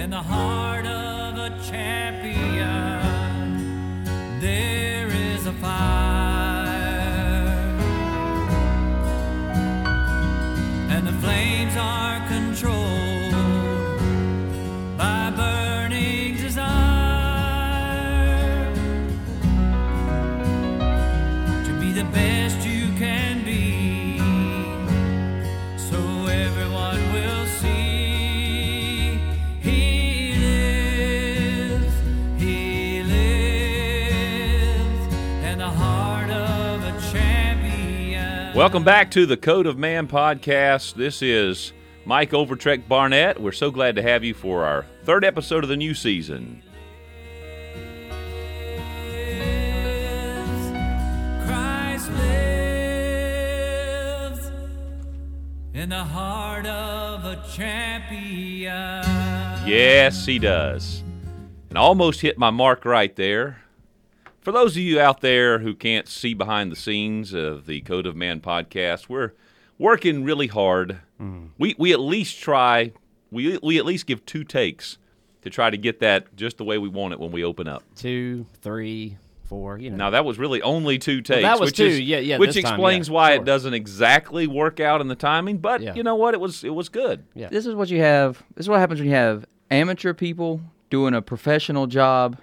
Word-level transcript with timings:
in 0.00 0.08
the 0.08 0.16
heart 0.16 0.86
of 0.86 1.36
a 1.36 1.50
champion, 1.70 2.64
there 4.40 4.69
Welcome 38.60 38.84
back 38.84 39.10
to 39.12 39.24
the 39.24 39.38
Code 39.38 39.66
of 39.66 39.78
Man 39.78 40.06
podcast. 40.06 40.92
This 40.92 41.22
is 41.22 41.72
Mike 42.04 42.32
Overtrek 42.32 42.86
Barnett. 42.86 43.40
We're 43.40 43.52
so 43.52 43.70
glad 43.70 43.96
to 43.96 44.02
have 44.02 44.22
you 44.22 44.34
for 44.34 44.66
our 44.66 44.84
third 45.04 45.24
episode 45.24 45.64
of 45.64 45.70
the 45.70 45.78
new 45.78 45.94
season. 45.94 46.62
Lives 53.48 54.50
in 55.72 55.88
the 55.88 56.04
heart 56.04 56.66
of 56.66 57.24
a 57.24 57.42
champion. 57.50 58.68
Yes, 59.66 60.26
he 60.26 60.38
does. 60.38 61.02
And 61.70 61.78
almost 61.78 62.20
hit 62.20 62.36
my 62.36 62.50
mark 62.50 62.84
right 62.84 63.16
there. 63.16 63.62
For 64.40 64.52
those 64.52 64.72
of 64.76 64.82
you 64.82 64.98
out 65.00 65.20
there 65.20 65.58
who 65.58 65.74
can't 65.74 66.08
see 66.08 66.32
behind 66.34 66.72
the 66.72 66.76
scenes 66.76 67.32
of 67.34 67.66
the 67.66 67.80
Code 67.82 68.06
of 68.06 68.16
Man 68.16 68.40
podcast, 68.40 69.08
we're 69.08 69.32
working 69.78 70.24
really 70.24 70.46
hard. 70.46 71.00
Mm. 71.20 71.48
We 71.58 71.74
we 71.78 71.92
at 71.92 72.00
least 72.00 72.40
try 72.40 72.92
we 73.30 73.58
we 73.62 73.78
at 73.78 73.84
least 73.84 74.06
give 74.06 74.24
two 74.24 74.44
takes 74.44 74.96
to 75.42 75.50
try 75.50 75.68
to 75.70 75.76
get 75.76 76.00
that 76.00 76.34
just 76.36 76.56
the 76.58 76.64
way 76.64 76.78
we 76.78 76.88
want 76.88 77.12
it 77.12 77.20
when 77.20 77.32
we 77.32 77.44
open 77.44 77.68
up. 77.68 77.82
two, 77.96 78.46
three, 78.62 79.18
four. 79.44 79.78
You 79.78 79.90
know. 79.90 79.96
Now 79.96 80.10
that 80.10 80.24
was 80.24 80.38
really 80.38 80.62
only 80.62 80.98
two 80.98 81.20
takes. 81.20 81.42
that 81.42 81.60
was 81.60 81.68
which 81.68 81.76
two. 81.76 81.84
Is, 81.86 82.00
Yeah, 82.00 82.18
yeah, 82.18 82.38
Which 82.38 82.54
this 82.54 82.62
time, 82.64 82.72
explains 82.74 83.08
yeah, 83.08 83.14
why 83.14 83.32
sure. 83.34 83.42
it 83.42 83.44
doesn't 83.44 83.74
exactly 83.74 84.46
work 84.46 84.80
out 84.80 85.02
in 85.02 85.08
the 85.08 85.14
timing, 85.14 85.58
but 85.58 85.82
Yeah. 85.82 85.94
you 85.94 86.02
know 86.02 86.14
what? 86.16 86.32
It 86.32 86.40
was 86.40 86.64
it 86.64 86.74
was 86.74 86.88
good. 86.88 87.24
yeah. 87.34 87.48
This 87.50 87.66
is 87.66 87.74
what 87.74 87.90
you 87.90 88.00
have. 88.00 88.42
This 88.54 88.64
is 88.64 88.68
what 88.70 88.80
happens 88.80 89.00
when 89.00 89.08
you 89.10 89.14
have 89.14 89.44
amateur 89.70 90.14
people 90.14 90.62
doing 90.88 91.12
a 91.14 91.20
professional 91.22 91.86
job 91.86 92.38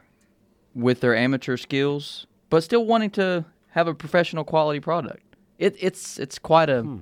with 0.77 1.01
their 1.01 1.15
amateur 1.15 1.57
skills, 1.57 2.27
but 2.49 2.63
still 2.63 2.85
wanting 2.85 3.09
to 3.09 3.43
have 3.69 3.87
a 3.87 3.93
professional 3.93 4.43
quality 4.43 4.79
product. 4.79 5.23
It, 5.57 5.75
it's 5.79 6.19
it's 6.19 6.37
quite 6.37 6.69
a 6.69 6.83
hmm. 6.83 6.99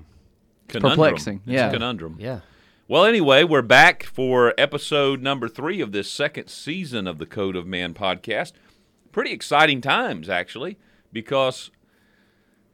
Conundrum. 0.67 0.92
perplexing, 0.92 1.42
It's 1.45 1.54
yeah. 1.54 1.67
a 1.67 1.73
conundrum. 1.73 2.16
yeah. 2.20 2.40
Well, 2.88 3.04
anyway, 3.04 3.44
we're 3.44 3.64
back 3.64 4.04
for 4.04 4.54
episode 4.59 5.22
number 5.22 5.48
three 5.48 5.82
of 5.82 5.92
this 5.92 6.09
second 6.09 6.50
season 6.50 7.08
of 7.08 7.17
the 7.17 7.26
Code 7.26 7.56
of 7.56 7.66
Man 7.66 7.95
podcast. 7.95 8.54
Pretty 9.12 9.32
exciting 9.32 9.82
times, 9.82 10.30
actually, 10.30 10.78
because 11.12 11.72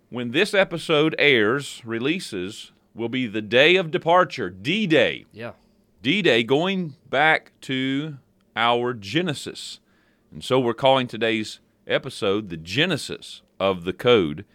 when 0.09 0.31
this 0.31 0.53
episode 0.53 1.15
airs, 1.17 1.81
releases, 1.85 2.73
will 2.93 3.09
be 3.09 3.25
the 3.25 3.41
day 3.41 3.77
of 3.77 3.89
departure, 3.89 4.49
D 4.49 4.85
Day. 4.85 5.25
Yeah. 5.31 5.53
D 6.01 6.21
Day 6.21 6.43
going 6.43 6.95
back 7.09 7.53
to 7.61 8.17
our 8.55 8.93
Genesis. 8.93 9.79
And 10.31 10.43
so 10.43 10.59
we're 10.59 10.73
calling 10.73 11.07
today's 11.07 11.59
episode 11.87 12.49
the 12.49 12.57
Genesis 12.57 13.41
of 13.59 13.83
the 13.83 13.93
Code. 13.93 14.45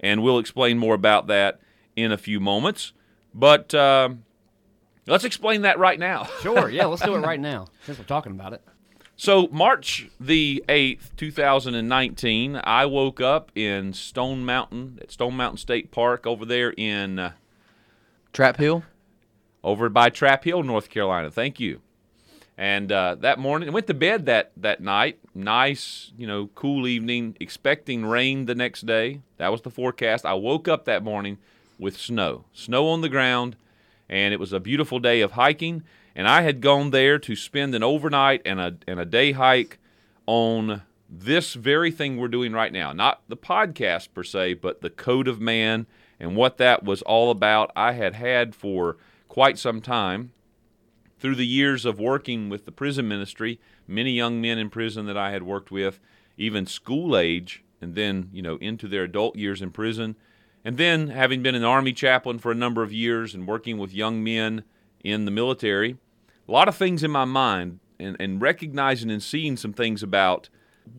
And 0.00 0.22
we'll 0.22 0.38
explain 0.38 0.78
more 0.78 0.94
about 0.94 1.26
that 1.28 1.60
in 1.96 2.12
a 2.12 2.18
few 2.18 2.40
moments. 2.40 2.92
But 3.34 3.74
um 3.74 4.24
let's 5.06 5.24
explain 5.24 5.62
that 5.62 5.78
right 5.78 5.98
now. 5.98 6.28
Sure. 6.40 6.68
Yeah. 6.70 6.86
Let's 6.86 7.02
do 7.02 7.14
it 7.14 7.20
right 7.20 7.40
now 7.40 7.66
since 7.84 7.98
we're 7.98 8.04
talking 8.04 8.32
about 8.32 8.52
it. 8.52 8.62
So, 9.16 9.46
March 9.52 10.08
the 10.18 10.64
8th, 10.68 11.14
2019, 11.16 12.60
I 12.64 12.84
woke 12.86 13.20
up 13.20 13.52
in 13.54 13.92
Stone 13.92 14.44
Mountain, 14.44 14.98
at 15.00 15.12
Stone 15.12 15.36
Mountain 15.36 15.58
State 15.58 15.92
Park 15.92 16.26
over 16.26 16.44
there 16.44 16.74
in. 16.76 17.20
Uh, 17.20 17.32
Trap 18.32 18.56
Hill. 18.56 18.82
over 19.62 19.88
by 19.88 20.10
Trap 20.10 20.42
Hill, 20.42 20.64
North 20.64 20.90
Carolina. 20.90 21.30
Thank 21.30 21.60
you. 21.60 21.80
And 22.56 22.92
uh, 22.92 23.16
that 23.16 23.38
morning, 23.38 23.72
went 23.72 23.88
to 23.88 23.94
bed 23.94 24.26
that 24.26 24.52
that 24.56 24.80
night. 24.80 25.18
Nice, 25.34 26.12
you 26.16 26.26
know, 26.26 26.50
cool 26.54 26.86
evening. 26.86 27.36
Expecting 27.40 28.06
rain 28.06 28.46
the 28.46 28.54
next 28.54 28.86
day. 28.86 29.22
That 29.38 29.50
was 29.50 29.62
the 29.62 29.70
forecast. 29.70 30.24
I 30.24 30.34
woke 30.34 30.68
up 30.68 30.84
that 30.84 31.02
morning 31.02 31.38
with 31.78 31.96
snow, 31.96 32.44
snow 32.52 32.88
on 32.88 33.00
the 33.00 33.08
ground, 33.08 33.56
and 34.08 34.32
it 34.32 34.38
was 34.38 34.52
a 34.52 34.60
beautiful 34.60 35.00
day 35.00 35.20
of 35.20 35.32
hiking. 35.32 35.82
And 36.14 36.28
I 36.28 36.42
had 36.42 36.60
gone 36.60 36.90
there 36.90 37.18
to 37.18 37.34
spend 37.34 37.74
an 37.74 37.82
overnight 37.82 38.42
and 38.44 38.60
a 38.60 38.76
and 38.86 39.00
a 39.00 39.04
day 39.04 39.32
hike 39.32 39.78
on 40.26 40.82
this 41.10 41.54
very 41.54 41.90
thing 41.90 42.16
we're 42.16 42.28
doing 42.28 42.52
right 42.52 42.72
now. 42.72 42.92
Not 42.92 43.22
the 43.28 43.36
podcast 43.36 44.08
per 44.14 44.22
se, 44.22 44.54
but 44.54 44.80
the 44.80 44.90
Code 44.90 45.26
of 45.26 45.40
Man 45.40 45.86
and 46.20 46.36
what 46.36 46.58
that 46.58 46.84
was 46.84 47.02
all 47.02 47.32
about. 47.32 47.72
I 47.74 47.92
had 47.92 48.14
had 48.14 48.54
for 48.54 48.96
quite 49.28 49.58
some 49.58 49.80
time 49.80 50.30
through 51.18 51.34
the 51.34 51.46
years 51.46 51.84
of 51.84 51.98
working 51.98 52.48
with 52.48 52.64
the 52.64 52.72
prison 52.72 53.08
ministry, 53.08 53.60
many 53.86 54.12
young 54.12 54.40
men 54.40 54.58
in 54.58 54.70
prison 54.70 55.06
that 55.06 55.16
I 55.16 55.30
had 55.30 55.42
worked 55.42 55.70
with, 55.70 56.00
even 56.36 56.66
school 56.66 57.16
age, 57.16 57.62
and 57.80 57.94
then, 57.94 58.30
you 58.32 58.42
know, 58.42 58.56
into 58.56 58.88
their 58.88 59.04
adult 59.04 59.36
years 59.36 59.62
in 59.62 59.70
prison. 59.70 60.16
And 60.64 60.78
then 60.78 61.08
having 61.08 61.42
been 61.42 61.54
an 61.54 61.64
Army 61.64 61.92
chaplain 61.92 62.38
for 62.38 62.50
a 62.50 62.56
number 62.56 62.82
of 62.82 62.92
years 62.92 63.34
and 63.34 63.46
working 63.46 63.78
with 63.78 63.92
young 63.92 64.24
men 64.24 64.64
in 65.02 65.24
the 65.26 65.30
military, 65.30 65.98
a 66.48 66.52
lot 66.52 66.68
of 66.68 66.76
things 66.76 67.02
in 67.02 67.10
my 67.10 67.24
mind 67.24 67.80
and, 67.98 68.16
and 68.18 68.40
recognizing 68.40 69.10
and 69.10 69.22
seeing 69.22 69.56
some 69.56 69.72
things 69.72 70.02
about 70.02 70.48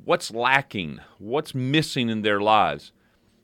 what's 0.03 0.31
lacking, 0.31 0.99
what's 1.17 1.55
missing 1.55 2.09
in 2.09 2.21
their 2.21 2.39
lives. 2.39 2.91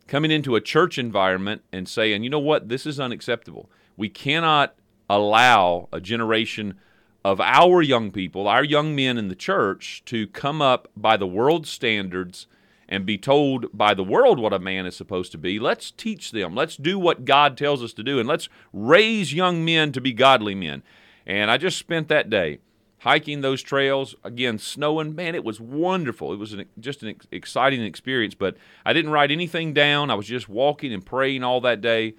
Coming 0.08 0.32
into 0.32 0.56
a 0.56 0.62
church 0.62 0.98
environment 0.98 1.64
and 1.72 1.88
saying, 1.88 2.24
you 2.24 2.30
know 2.30 2.40
what, 2.40 2.70
this 2.70 2.86
is 2.86 3.00
unacceptable. 3.00 3.70
We 3.98 4.10
cannot 4.10 4.76
allow 5.16 5.90
a 5.92 6.00
generation 6.00 6.76
of 7.24 7.40
our 7.42 7.82
young 7.82 8.12
people, 8.12 8.48
our 8.48 8.64
young 8.64 8.96
men 8.96 9.18
in 9.18 9.28
the 9.28 9.36
church, 9.36 10.02
to 10.06 10.28
come 10.28 10.62
up 10.62 10.88
by 10.96 11.18
the 11.18 11.28
world's 11.28 11.70
standards 11.70 12.48
and 12.88 13.06
be 13.06 13.18
told 13.18 13.66
by 13.74 13.94
the 13.94 14.04
world 14.04 14.40
what 14.40 14.54
a 14.54 14.60
man 14.60 14.86
is 14.86 14.96
supposed 14.96 15.32
to 15.32 15.38
be. 15.38 15.60
Let's 15.60 15.92
teach 15.92 16.32
them. 16.32 16.56
Let's 16.56 16.76
do 16.76 16.98
what 16.98 17.26
God 17.26 17.58
tells 17.58 17.84
us 17.84 17.94
to 17.94 18.04
do, 18.04 18.20
and 18.20 18.28
let's 18.28 18.50
raise 18.74 19.34
young 19.34 19.64
men 19.64 19.92
to 19.92 20.02
be 20.02 20.14
godly 20.14 20.56
men. 20.56 20.82
And 21.26 21.52
I 21.52 21.58
just 21.58 21.78
spent 21.78 22.08
that 22.08 22.30
day 22.30 22.60
hiking 23.00 23.42
those 23.42 23.64
trails 23.64 24.14
again 24.24 24.60
snowing 24.60 25.16
man 25.16 25.34
it 25.34 25.44
was 25.44 25.60
wonderful 25.60 26.32
it 26.32 26.38
was 26.38 26.54
an, 26.54 26.64
just 26.80 27.02
an 27.02 27.16
exciting 27.32 27.84
experience 27.84 28.36
but 28.36 28.56
i 28.86 28.94
didn't 28.94 29.10
write 29.10 29.32
anything 29.32 29.74
down 29.74 30.12
i 30.12 30.14
was 30.14 30.28
just 30.28 30.48
walking 30.48 30.94
and 30.94 31.04
praying 31.04 31.44
all 31.44 31.60
that 31.60 31.82
day 31.82 32.14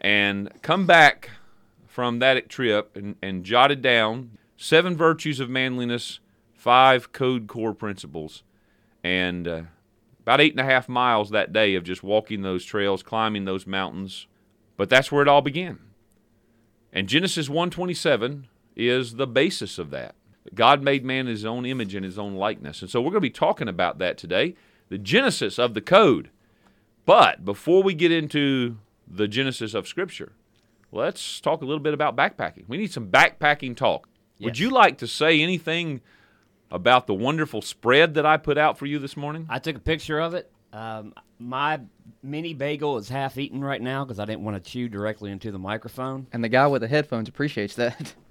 and 0.00 0.48
come 0.62 0.86
back 0.86 1.30
from 1.98 2.20
that 2.20 2.48
trip 2.48 2.94
and, 2.94 3.16
and 3.20 3.42
jotted 3.42 3.82
down 3.82 4.38
seven 4.56 4.96
virtues 4.96 5.40
of 5.40 5.50
manliness 5.50 6.20
five 6.54 7.10
code 7.10 7.48
core 7.48 7.74
principles 7.74 8.44
and 9.02 9.48
uh, 9.48 9.62
about 10.20 10.40
eight 10.40 10.52
and 10.52 10.60
a 10.60 10.64
half 10.64 10.88
miles 10.88 11.30
that 11.30 11.52
day 11.52 11.74
of 11.74 11.82
just 11.82 12.04
walking 12.04 12.42
those 12.42 12.64
trails 12.64 13.02
climbing 13.02 13.46
those 13.46 13.66
mountains 13.66 14.28
but 14.76 14.88
that's 14.88 15.10
where 15.10 15.22
it 15.22 15.26
all 15.26 15.42
began 15.42 15.76
and 16.92 17.08
genesis 17.08 17.48
127 17.48 18.46
is 18.76 19.16
the 19.16 19.26
basis 19.26 19.76
of 19.76 19.90
that 19.90 20.14
God 20.54 20.84
made 20.84 21.04
man 21.04 21.26
in 21.26 21.32
his 21.32 21.44
own 21.44 21.66
image 21.66 21.96
and 21.96 22.04
his 22.04 22.18
own 22.18 22.36
likeness. 22.36 22.80
And 22.80 22.90
so 22.90 23.02
we're 23.02 23.10
going 23.10 23.16
to 23.16 23.20
be 23.20 23.28
talking 23.28 23.68
about 23.68 23.98
that 23.98 24.16
today, 24.16 24.54
the 24.88 24.96
genesis 24.96 25.58
of 25.58 25.74
the 25.74 25.82
code. 25.82 26.30
But 27.04 27.44
before 27.44 27.82
we 27.82 27.92
get 27.92 28.12
into 28.12 28.78
the 29.06 29.28
genesis 29.28 29.74
of 29.74 29.86
Scripture, 29.86 30.32
let's 30.92 31.40
talk 31.40 31.62
a 31.62 31.64
little 31.64 31.82
bit 31.82 31.94
about 31.94 32.16
backpacking. 32.16 32.64
We 32.68 32.76
need 32.76 32.92
some 32.92 33.08
backpacking 33.08 33.76
talk. 33.76 34.08
Would 34.40 34.58
you 34.58 34.70
like 34.70 34.98
to 34.98 35.06
say 35.06 35.40
anything 35.40 36.00
about 36.70 37.06
the 37.06 37.14
wonderful 37.14 37.60
spread 37.62 38.14
that 38.14 38.24
I 38.26 38.36
put 38.36 38.56
out 38.58 38.78
for 38.78 38.86
you 38.86 38.98
this 38.98 39.16
morning? 39.16 39.46
I 39.48 39.58
took 39.58 39.76
a 39.76 39.80
picture 39.80 40.20
of 40.20 40.34
it. 40.34 40.50
Um, 40.72 41.14
my 41.38 41.80
mini 42.22 42.52
bagel 42.54 42.98
is 42.98 43.08
half 43.08 43.38
eaten 43.38 43.64
right 43.64 43.80
now 43.80 44.04
because 44.04 44.18
I 44.20 44.26
didn't 44.26 44.42
want 44.44 44.62
to 44.62 44.70
chew 44.70 44.88
directly 44.88 45.30
into 45.30 45.50
the 45.50 45.58
microphone. 45.58 46.26
And 46.32 46.44
the 46.44 46.48
guy 46.48 46.66
with 46.66 46.82
the 46.82 46.88
headphones 46.88 47.28
appreciates 47.28 47.74
that. 47.76 48.14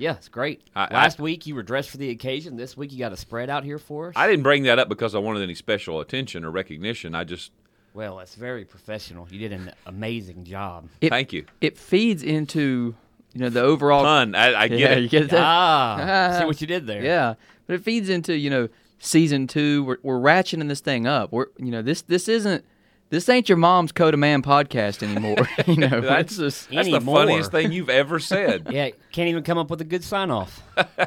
Yeah, 0.00 0.12
it's 0.12 0.28
great. 0.28 0.62
I- 0.76 0.84
I- 0.84 0.94
Last 0.94 1.18
week 1.18 1.44
you 1.44 1.56
were 1.56 1.64
dressed 1.64 1.90
for 1.90 1.96
the 1.96 2.10
occasion. 2.10 2.56
This 2.56 2.76
week 2.76 2.92
you 2.92 3.00
got 3.00 3.10
a 3.12 3.16
spread 3.16 3.50
out 3.50 3.64
here 3.64 3.80
for 3.80 4.10
us. 4.10 4.12
I 4.14 4.28
didn't 4.28 4.44
bring 4.44 4.62
that 4.62 4.78
up 4.78 4.88
because 4.88 5.12
I 5.12 5.18
wanted 5.18 5.42
any 5.42 5.56
special 5.56 5.98
attention 6.00 6.44
or 6.44 6.52
recognition. 6.52 7.16
I 7.16 7.24
just 7.24 7.50
well, 7.94 8.16
that's 8.16 8.34
very 8.34 8.64
professional. 8.64 9.26
You 9.30 9.38
did 9.38 9.52
an 9.52 9.72
amazing 9.86 10.44
job. 10.44 10.88
It- 11.00 11.10
thank 11.10 11.32
you. 11.32 11.46
it 11.60 11.76
feeds 11.76 12.22
into 12.22 12.94
you 13.34 13.40
know 13.40 13.50
the 13.50 13.60
overall 13.60 14.04
Pun. 14.04 14.34
I, 14.34 14.62
I 14.62 14.68
get 14.68 14.78
yeah, 14.78 14.92
it. 14.92 15.00
you 15.00 15.08
get 15.08 15.30
that? 15.30 15.40
Ah, 15.42 16.36
see 16.38 16.44
what 16.46 16.60
you 16.60 16.66
did 16.66 16.86
there. 16.86 17.02
Yeah, 17.02 17.34
but 17.66 17.74
it 17.74 17.82
feeds 17.82 18.08
into 18.08 18.36
you 18.36 18.50
know 18.50 18.68
season 18.98 19.46
two. 19.46 19.84
We're 19.84 19.98
we're 20.02 20.18
ratcheting 20.18 20.68
this 20.68 20.80
thing 20.80 21.06
up. 21.06 21.32
We're 21.32 21.46
you 21.58 21.70
know 21.70 21.82
this 21.82 22.02
this 22.02 22.28
isn't 22.28 22.64
this 23.10 23.28
ain't 23.28 23.48
your 23.48 23.56
mom's 23.56 23.92
Code 23.92 24.14
of 24.14 24.20
Man 24.20 24.42
podcast 24.42 25.02
anymore. 25.02 25.48
you 25.66 25.76
know 25.76 26.00
That's, 26.00 26.36
just 26.36 26.70
that's 26.70 26.90
the 26.90 27.00
funniest 27.00 27.50
thing 27.50 27.72
you've 27.72 27.88
ever 27.90 28.18
said. 28.18 28.68
Yeah, 28.78 28.90
can't 29.12 29.28
even 29.28 29.42
come 29.42 29.56
up 29.56 29.70
with 29.70 29.80
a 29.80 29.84
good 29.84 30.04
sign 30.04 30.30
off. 30.30 30.62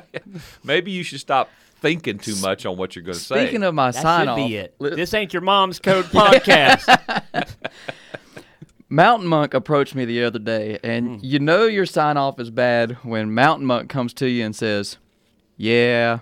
Maybe 0.63 0.91
you 0.91 1.03
should 1.03 1.19
stop 1.19 1.49
thinking 1.81 2.17
too 2.19 2.35
much 2.37 2.65
on 2.65 2.77
what 2.77 2.95
you're 2.95 3.03
going 3.03 3.17
to 3.17 3.19
say. 3.23 3.43
speaking 3.43 3.63
of 3.63 3.73
my 3.75 3.91
That 3.91 4.01
sign 4.01 4.27
off. 4.29 4.37
be 4.37 4.55
it. 4.55 4.75
This 4.79 5.13
ain't 5.13 5.33
your 5.33 5.41
mom's 5.41 5.79
code 5.79 6.05
podcast. 6.05 6.87
Mountain 8.89 9.27
Monk 9.27 9.53
approached 9.53 9.95
me 9.95 10.03
the 10.05 10.23
other 10.23 10.39
day, 10.39 10.77
and 10.83 11.23
you 11.23 11.39
know 11.39 11.65
your 11.65 11.85
sign 11.85 12.17
off 12.17 12.39
is 12.39 12.49
bad 12.49 12.97
when 13.03 13.33
Mountain 13.33 13.65
Monk 13.65 13.89
comes 13.89 14.13
to 14.15 14.27
you 14.29 14.43
and 14.45 14.53
says, 14.55 14.97
"Yeah, 15.55 16.19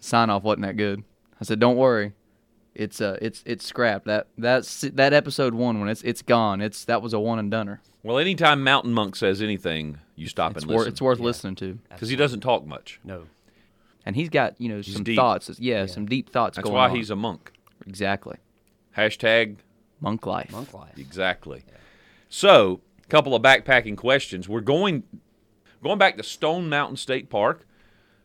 sign 0.00 0.30
off 0.30 0.42
wasn't 0.42 0.62
that 0.66 0.76
good." 0.78 1.04
I 1.40 1.44
said, 1.44 1.60
"Don't 1.60 1.76
worry, 1.76 2.12
it's 2.74 3.02
uh, 3.02 3.18
it's 3.20 3.42
it's 3.44 3.66
scrapped. 3.66 4.06
That 4.06 4.28
that's 4.38 4.80
that 4.80 5.12
episode 5.12 5.52
one 5.52 5.78
when 5.78 5.90
it's 5.90 6.00
it's 6.02 6.22
gone. 6.22 6.62
It's 6.62 6.86
that 6.86 7.02
was 7.02 7.12
a 7.12 7.20
one 7.20 7.38
and 7.38 7.50
doneer. 7.52 7.80
well, 8.02 8.16
anytime 8.18 8.64
Mountain 8.64 8.94
Monk 8.94 9.14
says 9.14 9.42
anything, 9.42 9.98
you 10.14 10.26
stop 10.26 10.52
It's 10.52 10.62
and 10.64 10.70
worth 10.70 10.78
listen. 10.78 10.92
it's 10.92 11.02
worth 11.02 11.18
listening 11.20 11.54
to, 11.56 11.78
because 11.90 12.08
he 12.08 12.16
doesn't 12.16 12.40
talk 12.40 12.66
much. 12.66 12.98
no. 13.04 13.24
And 14.06 14.16
he's 14.16 14.30
got 14.30 14.58
you 14.58 14.68
know 14.70 14.80
some 14.80 15.04
deep. 15.04 15.16
thoughts. 15.16 15.50
Yeah, 15.58 15.84
some 15.86 16.06
deep 16.06 16.30
thoughts 16.30 16.56
That's 16.56 16.64
going 16.64 16.74
why 16.74 16.88
on. 16.88 16.96
he's 16.96 17.10
a 17.10 17.16
monk. 17.16 17.52
exactly 17.86 18.38
Hashtag 18.96 19.56
monk 20.00 20.24
life. 20.24 20.50
Monk 20.52 20.72
life. 20.72 20.96
exactly. 20.96 21.64
So, 22.30 22.80
a 23.04 23.06
couple 23.08 23.34
of 23.34 23.42
backpacking 23.42 23.96
questions. 23.96 24.48
We're 24.48 24.60
going 24.62 25.02
going 25.82 25.98
back 25.98 26.16
to 26.16 26.22
Stone 26.22 26.68
Mountain 26.70 26.96
State 26.96 27.28
Park, 27.28 27.66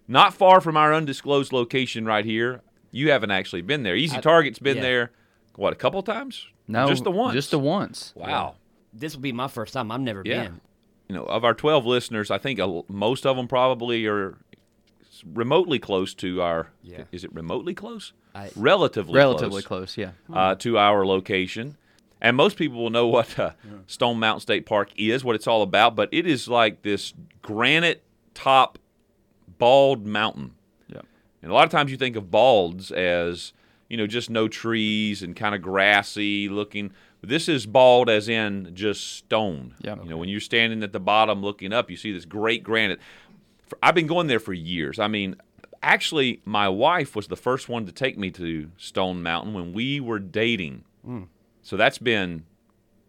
not 0.07 0.33
far 0.33 0.61
from 0.61 0.77
our 0.77 0.93
undisclosed 0.93 1.51
location 1.51 2.05
right 2.05 2.23
here. 2.23 2.61
You 2.91 3.11
haven't 3.11 3.31
actually 3.31 3.61
been 3.61 3.83
there. 3.83 3.95
Easy 3.95 4.19
Target's 4.19 4.59
been 4.59 4.77
yeah. 4.77 4.83
there. 4.83 5.11
What 5.55 5.73
a 5.73 5.75
couple 5.75 6.01
times? 6.03 6.47
No, 6.67 6.87
just 6.87 7.03
the 7.03 7.11
once. 7.11 7.33
Just 7.33 7.51
the 7.51 7.59
once. 7.59 8.13
Wow. 8.15 8.55
This 8.93 9.13
will 9.15 9.21
be 9.21 9.31
my 9.31 9.47
first 9.47 9.73
time. 9.73 9.91
I've 9.91 10.01
never 10.01 10.23
Yeah. 10.25 10.43
been. 10.43 10.61
You 11.07 11.15
know, 11.15 11.23
of 11.23 11.43
our 11.43 11.53
12 11.53 11.85
listeners, 11.85 12.31
I 12.31 12.37
think 12.37 12.59
most 12.89 13.25
of 13.25 13.35
them 13.35 13.47
probably 13.47 14.05
are 14.07 14.37
remotely 15.25 15.79
close 15.79 16.13
to 16.15 16.41
our. 16.41 16.67
Yeah. 16.83 17.03
Is 17.11 17.23
it 17.23 17.33
remotely 17.33 17.73
close? 17.73 18.13
I- 18.33 18.51
relatively 18.55 19.15
Relatively 19.17 19.61
close, 19.61 19.95
close. 19.95 19.97
Yeah. 19.97 20.11
uh, 20.33 20.55
to 20.55 20.77
our 20.77 21.05
location. 21.05 21.77
And 22.21 22.37
most 22.37 22.55
people 22.55 22.81
will 22.81 22.91
know 22.91 23.07
what 23.07 23.37
uh, 23.39 23.51
Stone 23.87 24.19
Mountain 24.19 24.41
State 24.41 24.65
Park 24.67 24.91
is, 24.95 25.23
what 25.23 25.35
it's 25.35 25.47
all 25.47 25.63
about. 25.63 25.95
But 25.95 26.09
it 26.11 26.27
is 26.27 26.47
like 26.47 26.83
this 26.83 27.13
granite 27.41 28.03
top 28.35 28.77
bald 29.57 30.05
mountain. 30.05 30.53
Yep. 30.87 31.05
And 31.41 31.51
a 31.51 31.53
lot 31.53 31.65
of 31.65 31.71
times 31.71 31.89
you 31.91 31.97
think 31.97 32.15
of 32.15 32.29
balds 32.29 32.91
as, 32.91 33.53
you 33.89 33.97
know, 33.97 34.05
just 34.07 34.29
no 34.29 34.47
trees 34.47 35.23
and 35.23 35.35
kind 35.35 35.55
of 35.55 35.61
grassy 35.61 36.47
looking. 36.47 36.91
This 37.23 37.47
is 37.49 37.65
bald 37.65 38.09
as 38.09 38.29
in 38.29 38.71
just 38.73 39.15
stone. 39.17 39.75
Yeah. 39.79 39.95
You 40.03 40.09
know, 40.09 40.17
when 40.17 40.29
you're 40.29 40.39
standing 40.39 40.83
at 40.83 40.91
the 40.93 40.99
bottom 40.99 41.41
looking 41.41 41.73
up, 41.73 41.89
you 41.89 41.97
see 41.97 42.11
this 42.11 42.25
great 42.25 42.63
granite. 42.63 42.99
For- 43.71 43.77
I've 43.81 43.95
been 43.95 44.07
going 44.07 44.27
there 44.27 44.41
for 44.41 44.51
years. 44.51 44.99
I 44.99 45.07
mean, 45.07 45.37
actually, 45.81 46.41
my 46.43 46.67
wife 46.67 47.15
was 47.15 47.27
the 47.29 47.37
first 47.37 47.69
one 47.69 47.85
to 47.85 47.91
take 47.93 48.17
me 48.17 48.29
to 48.31 48.69
Stone 48.75 49.23
Mountain 49.23 49.53
when 49.53 49.71
we 49.71 50.01
were 50.01 50.19
dating. 50.19 50.83
So 51.63 51.77
that's 51.77 51.97
been 51.97 52.43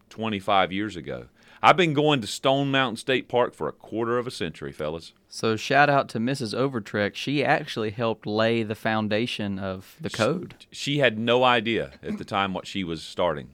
25 0.09 0.71
years 0.71 0.95
ago. 0.95 1.25
I've 1.61 1.75
been 1.75 1.93
going 1.93 2.21
to 2.21 2.27
Stone 2.27 2.71
Mountain 2.71 2.95
State 2.97 3.27
Park 3.27 3.53
for 3.53 3.67
a 3.67 3.73
quarter 3.73 4.17
of 4.17 4.25
a 4.25 4.31
century, 4.31 4.71
fellas. 4.71 5.11
So 5.27 5.57
shout 5.57 5.89
out 5.89 6.07
to 6.09 6.19
Mrs. 6.19 6.57
Overtrek. 6.57 7.13
She 7.15 7.43
actually 7.43 7.91
helped 7.91 8.25
lay 8.25 8.63
the 8.63 8.73
foundation 8.75 9.59
of 9.59 9.97
the 9.99 10.09
code. 10.09 10.55
She 10.71 10.99
had 10.99 11.19
no 11.19 11.43
idea 11.43 11.91
at 12.01 12.17
the 12.17 12.25
time 12.25 12.53
what 12.53 12.67
she 12.67 12.85
was 12.85 13.03
starting. 13.03 13.49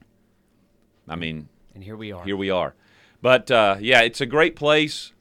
I 1.07 1.15
mean, 1.15 1.49
And 1.73 1.83
here 1.83 1.97
we 1.97 2.11
are. 2.11 2.23
here 2.23 2.37
we 2.37 2.51
are. 2.51 2.75
But 3.21 3.49
uh, 3.49 3.77
yeah, 3.79 4.01
it's 4.01 4.21
a 4.21 4.25
great 4.27 4.55
place. 4.55 5.11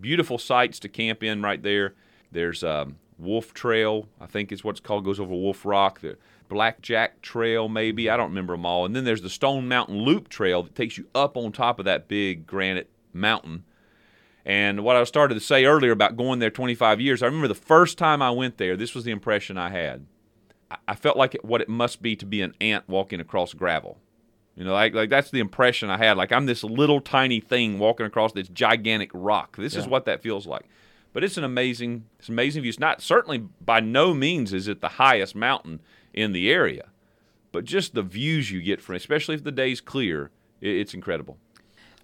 Beautiful 0.00 0.38
sites 0.38 0.78
to 0.80 0.88
camp 0.88 1.22
in 1.22 1.42
right 1.42 1.62
there. 1.62 1.94
There's 2.30 2.62
um, 2.62 2.96
Wolf 3.18 3.54
Trail, 3.54 4.08
I 4.20 4.26
think 4.26 4.52
is 4.52 4.62
what 4.62 4.72
it's 4.72 4.80
called, 4.80 5.04
goes 5.04 5.20
over 5.20 5.34
Wolf 5.34 5.64
Rock. 5.64 6.00
The 6.00 6.16
Blackjack 6.48 7.22
Trail, 7.22 7.68
maybe. 7.68 8.10
I 8.10 8.16
don't 8.16 8.28
remember 8.28 8.54
them 8.54 8.66
all. 8.66 8.84
And 8.84 8.94
then 8.94 9.04
there's 9.04 9.22
the 9.22 9.30
Stone 9.30 9.68
Mountain 9.68 9.98
Loop 9.98 10.28
Trail 10.28 10.62
that 10.62 10.74
takes 10.74 10.98
you 10.98 11.06
up 11.14 11.36
on 11.36 11.52
top 11.52 11.78
of 11.78 11.84
that 11.86 12.08
big 12.08 12.46
granite 12.46 12.90
mountain. 13.12 13.64
And 14.44 14.84
what 14.84 14.94
I 14.94 15.02
started 15.04 15.34
to 15.34 15.40
say 15.40 15.64
earlier 15.64 15.90
about 15.90 16.16
going 16.16 16.38
there 16.38 16.50
25 16.50 17.00
years, 17.00 17.22
I 17.22 17.26
remember 17.26 17.48
the 17.48 17.54
first 17.54 17.98
time 17.98 18.22
I 18.22 18.30
went 18.30 18.58
there, 18.58 18.76
this 18.76 18.94
was 18.94 19.04
the 19.04 19.10
impression 19.10 19.58
I 19.58 19.70
had. 19.70 20.06
I- 20.86 20.94
felt 20.94 21.16
like 21.16 21.36
what 21.42 21.60
it 21.60 21.68
must 21.68 22.00
be 22.00 22.14
to 22.16 22.26
be 22.26 22.42
an 22.42 22.54
ant 22.60 22.88
walking 22.88 23.20
across 23.20 23.54
gravel. 23.54 23.98
You 24.56 24.64
know, 24.64 24.72
like 24.72 24.94
like 24.94 25.10
that's 25.10 25.30
the 25.30 25.40
impression 25.40 25.90
I 25.90 25.98
had. 25.98 26.16
Like 26.16 26.32
I'm 26.32 26.46
this 26.46 26.64
little 26.64 27.00
tiny 27.00 27.40
thing 27.40 27.78
walking 27.78 28.06
across 28.06 28.32
this 28.32 28.48
gigantic 28.48 29.10
rock. 29.12 29.56
This 29.56 29.76
is 29.76 29.86
what 29.86 30.06
that 30.06 30.22
feels 30.22 30.46
like. 30.46 30.66
But 31.12 31.24
it's 31.24 31.38
an 31.38 31.44
amazing, 31.44 32.04
it's 32.18 32.28
amazing 32.28 32.62
view. 32.62 32.68
It's 32.68 32.78
not 32.78 33.00
certainly 33.00 33.38
by 33.60 33.80
no 33.80 34.12
means 34.12 34.52
is 34.52 34.68
it 34.68 34.82
the 34.82 34.88
highest 34.88 35.34
mountain 35.34 35.80
in 36.12 36.32
the 36.32 36.50
area, 36.50 36.88
but 37.52 37.64
just 37.64 37.94
the 37.94 38.02
views 38.02 38.50
you 38.50 38.60
get 38.60 38.82
from, 38.82 38.94
it, 38.94 38.98
especially 38.98 39.34
if 39.34 39.42
the 39.42 39.52
day's 39.52 39.80
clear, 39.80 40.30
it's 40.60 40.92
incredible. 40.92 41.38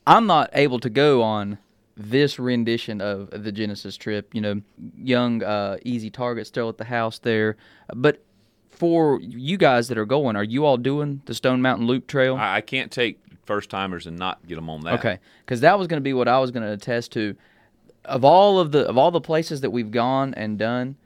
I'm 0.06 0.26
not 0.26 0.48
able 0.55 0.78
to 0.81 0.88
go 0.88 1.22
on 1.22 1.58
this 1.94 2.38
rendition 2.38 3.02
of 3.02 3.31
the 3.31 3.52
Genesis 3.52 3.96
trip. 3.96 4.34
You 4.34 4.40
know, 4.40 4.62
young, 4.96 5.43
uh, 5.43 5.76
easy 5.84 6.10
target 6.10 6.46
still 6.46 6.69
at 6.69 6.78
the 6.78 6.84
house 6.84 7.19
there. 7.19 7.56
But 7.94 8.25
for 8.72 9.20
you 9.20 9.56
guys 9.56 9.88
that 9.88 9.98
are 9.98 10.04
going, 10.04 10.34
are 10.34 10.44
you 10.44 10.64
all 10.64 10.76
doing 10.76 11.22
the 11.26 11.34
Stone 11.34 11.62
Mountain 11.62 11.86
Loop 11.86 12.06
Trail? 12.06 12.36
I, 12.36 12.56
I 12.56 12.60
can't 12.60 12.90
take 12.90 13.19
first 13.44 13.70
timers 13.70 14.06
and 14.06 14.19
not 14.19 14.44
get 14.46 14.56
them 14.56 14.69
on 14.69 14.80
that. 14.82 14.94
Okay, 14.94 15.19
because 15.44 15.60
that 15.60 15.78
was 15.78 15.86
going 15.86 15.98
to 15.98 16.04
be 16.04 16.12
what 16.12 16.28
I 16.28 16.38
was 16.38 16.50
going 16.50 16.64
to 16.64 16.72
attest 16.72 17.12
to. 17.12 17.36
Of 18.04 18.24
all 18.24 18.58
of 18.58 18.72
the 18.72 18.88
of 18.88 18.98
all 18.98 19.12
the 19.12 19.20
places 19.20 19.60
that 19.60 19.70
we've 19.70 19.92
gone 19.92 20.34
and 20.34 20.58
done, 20.58 20.96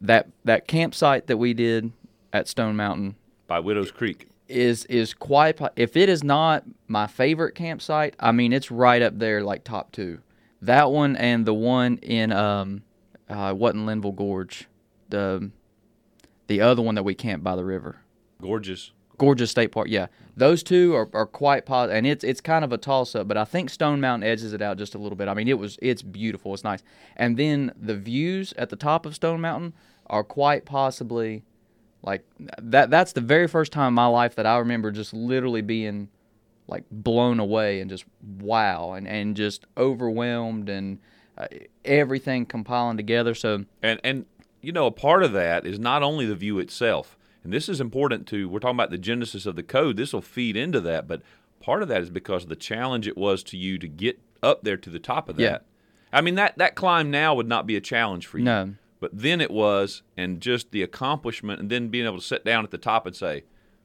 that 0.00 0.28
that 0.44 0.66
campsite 0.66 1.26
that 1.26 1.36
we 1.36 1.52
did 1.52 1.92
at 2.32 2.48
Stone 2.48 2.76
Mountain 2.76 3.16
by 3.46 3.60
Widow's 3.60 3.90
Creek. 3.90 4.28
is 4.48 4.86
is 4.86 5.12
quite. 5.12 5.60
If 5.76 5.96
it 5.96 6.08
is 6.08 6.24
not 6.24 6.64
my 6.88 7.06
favorite 7.06 7.54
campsite, 7.54 8.14
I 8.18 8.32
mean 8.32 8.54
it's 8.54 8.70
right 8.70 9.02
up 9.02 9.18
there, 9.18 9.42
like 9.42 9.64
top 9.64 9.92
two. 9.92 10.20
That 10.62 10.90
one 10.90 11.14
and 11.16 11.44
the 11.44 11.52
one 11.52 11.98
in 11.98 12.32
um, 12.32 12.84
uh, 13.28 13.52
what 13.52 13.74
in 13.74 13.84
Linville 13.84 14.12
Gorge, 14.12 14.66
the 15.10 15.50
the 16.46 16.60
other 16.60 16.82
one 16.82 16.94
that 16.94 17.04
we 17.04 17.14
camped 17.14 17.44
by 17.44 17.56
the 17.56 17.64
river. 17.64 18.00
Gorgeous. 18.40 18.92
Gorgeous 19.16 19.50
State 19.50 19.68
Park. 19.68 19.88
Yeah, 19.88 20.06
those 20.36 20.62
two 20.62 20.94
are, 20.94 21.08
are 21.12 21.26
quite 21.26 21.66
positive, 21.66 21.96
and 21.96 22.06
it's 22.06 22.24
it's 22.24 22.40
kind 22.40 22.64
of 22.64 22.72
a 22.72 22.78
toss 22.78 23.14
up. 23.14 23.28
But 23.28 23.36
I 23.36 23.44
think 23.44 23.70
Stone 23.70 24.00
Mountain 24.00 24.28
edges 24.28 24.52
it 24.52 24.60
out 24.60 24.76
just 24.76 24.94
a 24.94 24.98
little 24.98 25.16
bit. 25.16 25.28
I 25.28 25.34
mean, 25.34 25.48
it 25.48 25.58
was 25.58 25.78
it's 25.80 26.02
beautiful, 26.02 26.52
it's 26.52 26.64
nice, 26.64 26.82
and 27.16 27.36
then 27.36 27.72
the 27.76 27.94
views 27.94 28.52
at 28.58 28.70
the 28.70 28.76
top 28.76 29.06
of 29.06 29.14
Stone 29.14 29.40
Mountain 29.40 29.72
are 30.06 30.24
quite 30.24 30.64
possibly 30.64 31.44
like 32.02 32.24
that. 32.60 32.90
That's 32.90 33.12
the 33.12 33.20
very 33.20 33.46
first 33.46 33.72
time 33.72 33.88
in 33.88 33.94
my 33.94 34.06
life 34.06 34.34
that 34.34 34.46
I 34.46 34.58
remember 34.58 34.90
just 34.90 35.14
literally 35.14 35.62
being 35.62 36.08
like 36.66 36.84
blown 36.90 37.38
away 37.38 37.80
and 37.80 37.90
just 37.90 38.04
wow 38.40 38.92
and 38.92 39.06
and 39.06 39.36
just 39.36 39.66
overwhelmed 39.76 40.68
and 40.68 40.98
uh, 41.38 41.46
everything 41.84 42.46
compiling 42.46 42.96
together. 42.96 43.34
So 43.34 43.64
And 43.82 44.00
and 44.02 44.26
you 44.64 44.72
know, 44.72 44.86
a 44.86 44.92
part 44.92 45.22
of 45.22 45.32
that 45.32 45.66
is 45.66 45.78
not 45.78 46.02
only 46.02 46.26
the 46.26 46.34
view 46.34 46.58
itself, 46.58 47.18
and 47.42 47.52
this 47.52 47.68
is 47.68 47.80
important 47.80 48.26
to. 48.28 48.48
We're 48.48 48.58
talking 48.58 48.76
about 48.76 48.90
the 48.90 48.98
genesis 48.98 49.46
of 49.46 49.56
the 49.56 49.62
code. 49.62 49.96
This 49.96 50.12
will 50.12 50.22
feed 50.22 50.56
into 50.56 50.80
that, 50.80 51.06
but 51.06 51.22
part 51.60 51.82
of 51.82 51.88
that 51.88 52.02
is 52.02 52.10
because 52.10 52.44
of 52.44 52.48
the 52.48 52.56
challenge 52.56 53.06
it 53.06 53.16
was 53.16 53.42
to 53.44 53.56
you 53.56 53.78
to 53.78 53.88
get 53.88 54.20
up 54.42 54.64
there 54.64 54.76
to 54.76 54.90
the 54.90 54.98
top 54.98 55.28
of 55.28 55.36
that. 55.36 55.42
Yeah. 55.42 55.58
I 56.12 56.20
mean 56.20 56.36
that 56.36 56.58
that 56.58 56.74
climb 56.74 57.10
now 57.10 57.34
would 57.34 57.48
not 57.48 57.66
be 57.66 57.76
a 57.76 57.80
challenge 57.80 58.26
for 58.26 58.38
you. 58.38 58.44
No. 58.44 58.74
But 59.00 59.10
then 59.12 59.40
it 59.40 59.50
was, 59.50 60.02
and 60.16 60.40
just 60.40 60.70
the 60.70 60.82
accomplishment, 60.82 61.60
and 61.60 61.68
then 61.68 61.88
being 61.88 62.06
able 62.06 62.18
to 62.18 62.24
sit 62.24 62.44
down 62.44 62.64
at 62.64 62.70
the 62.70 62.78
top 62.78 63.04
and 63.04 63.14
say, 63.14 63.44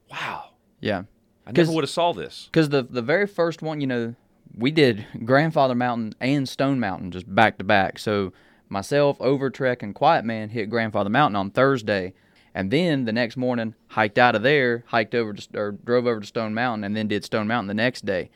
"Wow, 0.09 0.51
yeah. 0.79 1.03
I 1.45 1.51
never 1.51 1.71
would 1.74 1.83
have 1.83 1.89
saw 1.89 2.13
this." 2.13 2.45
Because 2.45 2.69
the 2.69 2.83
the 2.83 3.01
very 3.01 3.27
first 3.27 3.62
one, 3.62 3.81
you 3.81 3.88
know, 3.88 4.15
we 4.55 4.71
did 4.71 5.05
Grandfather 5.25 5.75
Mountain 5.75 6.13
and 6.21 6.48
Stone 6.48 6.79
Mountain 6.79 7.12
just 7.12 7.33
back 7.33 7.57
to 7.57 7.63
back. 7.63 8.00
So 8.00 8.31
myself, 8.69 9.17
Overtrek, 9.19 9.81
and 9.83 9.95
Quiet 9.95 10.25
Man 10.25 10.49
hit 10.49 10.69
Grandfather 10.69 11.09
Mountain 11.09 11.35
on 11.35 11.51
Thursday, 11.51 12.13
and 12.53 12.71
then 12.71 13.05
the 13.05 13.13
next 13.13 13.38
morning 13.38 13.75
hiked 13.88 14.17
out 14.17 14.35
of 14.35 14.43
there, 14.43 14.83
hiked 14.88 15.15
over 15.15 15.33
to 15.33 15.47
or 15.59 15.71
drove 15.71 16.07
over 16.07 16.19
to 16.19 16.27
Stone 16.27 16.53
Mountain, 16.53 16.83
and 16.83 16.95
then 16.95 17.07
did 17.07 17.23
Stone 17.23 17.47
Mountain 17.47 17.67
the 17.67 17.73
next 17.73 18.05
day. 18.05 18.29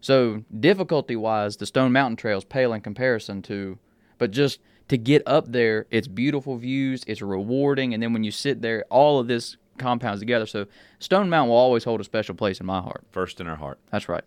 So 0.00 0.44
difficulty 0.58 1.16
wise, 1.16 1.56
the 1.56 1.66
Stone 1.66 1.92
Mountain 1.92 2.16
trails 2.16 2.44
pale 2.44 2.72
in 2.72 2.80
comparison 2.80 3.42
to, 3.42 3.78
but 4.18 4.30
just 4.30 4.60
to 4.88 4.96
get 4.96 5.22
up 5.26 5.52
there, 5.52 5.86
it's 5.90 6.08
beautiful 6.08 6.56
views, 6.56 7.04
it's 7.06 7.22
rewarding, 7.22 7.94
and 7.94 8.02
then 8.02 8.12
when 8.12 8.24
you 8.24 8.30
sit 8.30 8.62
there, 8.62 8.84
all 8.90 9.20
of 9.20 9.28
this 9.28 9.56
compounds 9.78 10.20
together. 10.20 10.46
So 10.46 10.66
Stone 10.98 11.30
Mountain 11.30 11.50
will 11.50 11.56
always 11.56 11.84
hold 11.84 12.00
a 12.00 12.04
special 12.04 12.34
place 12.34 12.60
in 12.60 12.66
my 12.66 12.80
heart. 12.80 13.04
First 13.10 13.40
in 13.40 13.46
our 13.46 13.56
heart. 13.56 13.78
That's 13.90 14.08
right. 14.08 14.24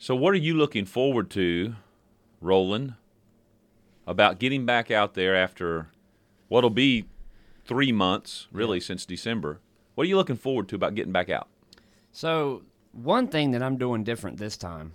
So, 0.00 0.14
what 0.14 0.32
are 0.32 0.38
you 0.38 0.54
looking 0.54 0.84
forward 0.84 1.28
to 1.30 1.74
Roland, 2.40 2.94
about 4.08 4.38
getting 4.38 4.64
back 4.64 4.90
out 4.90 5.12
there 5.12 5.36
after 5.36 5.90
what'll 6.48 6.70
be 6.70 7.04
three 7.66 7.92
months, 7.92 8.48
really, 8.50 8.80
since 8.80 9.04
December. 9.04 9.60
What 9.94 10.04
are 10.04 10.08
you 10.08 10.16
looking 10.16 10.36
forward 10.36 10.66
to 10.70 10.76
about 10.76 10.94
getting 10.94 11.12
back 11.12 11.28
out? 11.28 11.48
So 12.10 12.62
one 12.92 13.28
thing 13.28 13.50
that 13.50 13.62
I'm 13.62 13.76
doing 13.76 14.04
different 14.04 14.38
this 14.38 14.56
time, 14.56 14.92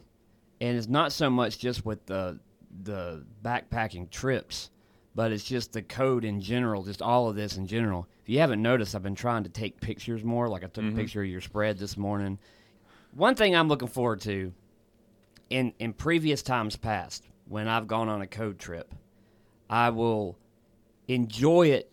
and 0.59 0.75
it's 0.75 0.87
not 0.87 1.13
so 1.13 1.29
much 1.29 1.59
just 1.59 1.85
with 1.85 2.05
the 2.07 2.39
the 2.83 3.23
backpacking 3.43 4.09
trips, 4.09 4.71
but 5.13 5.31
it's 5.31 5.43
just 5.43 5.73
the 5.73 5.83
code 5.83 6.25
in 6.25 6.41
general, 6.41 6.81
just 6.81 7.03
all 7.03 7.29
of 7.29 7.35
this 7.35 7.57
in 7.57 7.67
general. 7.67 8.07
If 8.23 8.29
you 8.29 8.39
haven't 8.39 8.63
noticed, 8.63 8.95
I've 8.95 9.03
been 9.03 9.13
trying 9.13 9.43
to 9.43 9.49
take 9.49 9.79
pictures 9.79 10.23
more. 10.23 10.49
Like 10.49 10.63
I 10.63 10.67
took 10.67 10.85
a 10.85 10.87
mm-hmm. 10.87 10.97
picture 10.97 11.21
of 11.21 11.27
your 11.27 11.41
spread 11.41 11.77
this 11.77 11.97
morning. 11.97 12.39
One 13.11 13.35
thing 13.35 13.55
I'm 13.55 13.67
looking 13.67 13.89
forward 13.89 14.21
to 14.21 14.51
in 15.51 15.71
in 15.77 15.93
previous 15.93 16.41
times 16.41 16.75
past, 16.75 17.27
when 17.47 17.67
I've 17.67 17.85
gone 17.85 18.09
on 18.09 18.23
a 18.23 18.27
code 18.27 18.57
trip, 18.57 18.95
I 19.69 19.89
will 19.89 20.37
enjoy 21.07 21.67
it 21.67 21.89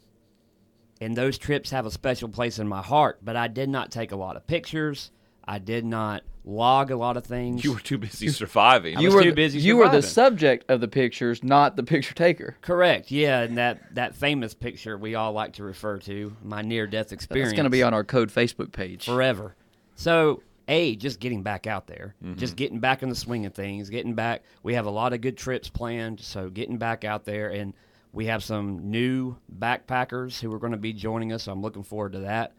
and 1.00 1.17
those 1.17 1.39
trips 1.39 1.71
have 1.71 1.87
a 1.87 1.91
special 1.91 2.29
place 2.29 2.59
in 2.59 2.69
my 2.69 2.83
heart. 2.83 3.19
But 3.23 3.37
I 3.37 3.49
did 3.49 3.69
not 3.69 3.91
take 3.91 4.12
a 4.12 4.17
lot 4.17 4.37
of 4.37 4.47
pictures. 4.47 5.11
I 5.45 5.59
did 5.59 5.85
not 5.85 6.23
log 6.45 6.91
a 6.91 6.97
lot 6.97 7.17
of 7.17 7.25
things. 7.25 7.65
You 7.65 7.73
were 7.73 7.81
too 7.81 7.99
busy 7.99 8.29
surviving. 8.29 8.97
I 8.97 9.00
you 9.00 9.09
was 9.09 9.15
were 9.15 9.23
too 9.23 9.31
the, 9.31 9.35
busy 9.35 9.59
you 9.59 9.77
were 9.77 9.89
the 9.89 10.03
subject 10.03 10.71
of 10.71 10.81
the 10.81 10.89
pictures, 10.89 11.43
not 11.43 11.77
the 11.77 11.83
picture 11.83 12.15
taker. 12.15 12.57
Correct. 12.61 13.11
Yeah, 13.11 13.41
and 13.41 13.57
that 13.57 13.95
that 13.95 14.15
famous 14.15 14.55
picture 14.55 14.97
we 14.99 15.15
all 15.15 15.33
like 15.33 15.55
to 15.55 15.65
refer 15.65 15.99
to, 16.00 16.37
my 16.45 16.62
near 16.62 16.87
death 16.87 17.12
experience. 17.12 17.50
It's 17.50 17.57
going 17.57 17.65
to 17.65 17.71
be 17.71 17.83
on 17.83 17.95
our 17.95 18.05
code 18.05 18.31
Facebook 18.31 18.73
page. 18.73 19.07
forever. 19.07 19.57
So, 19.97 20.43
a 20.71 20.97
just 20.97 21.21
getting 21.21 21.43
back 21.43 21.67
out 21.67 21.87
there, 21.87 22.15
Mm-hmm. 22.25 22.39
just 22.39 22.57
getting 22.57 22.79
back 22.81 23.03
in 23.03 23.09
the 23.11 23.15
swing 23.15 23.45
of 23.45 23.53
things, 23.55 23.91
getting 23.91 24.15
back. 24.15 24.43
We 24.62 24.75
have 24.75 24.87
a 24.87 24.91
lot 24.91 25.12
of 25.12 25.21
good 25.21 25.37
trips 25.37 25.69
planned, 25.69 26.21
so 26.21 26.49
getting 26.49 26.79
back 26.79 27.05
out 27.05 27.25
there, 27.25 27.50
and 27.50 27.75
we 28.12 28.27
have 28.27 28.43
some 28.43 28.91
new 28.91 29.37
backpackers 29.59 30.41
who 30.41 30.53
are 30.55 30.59
going 30.59 30.73
to 30.73 30.79
be 30.79 30.93
joining 30.93 31.33
us. 31.33 31.43
So 31.45 31.53
I'm 31.53 31.61
looking 31.62 31.83
forward 31.83 32.12
to 32.12 32.21
that. 32.21 32.53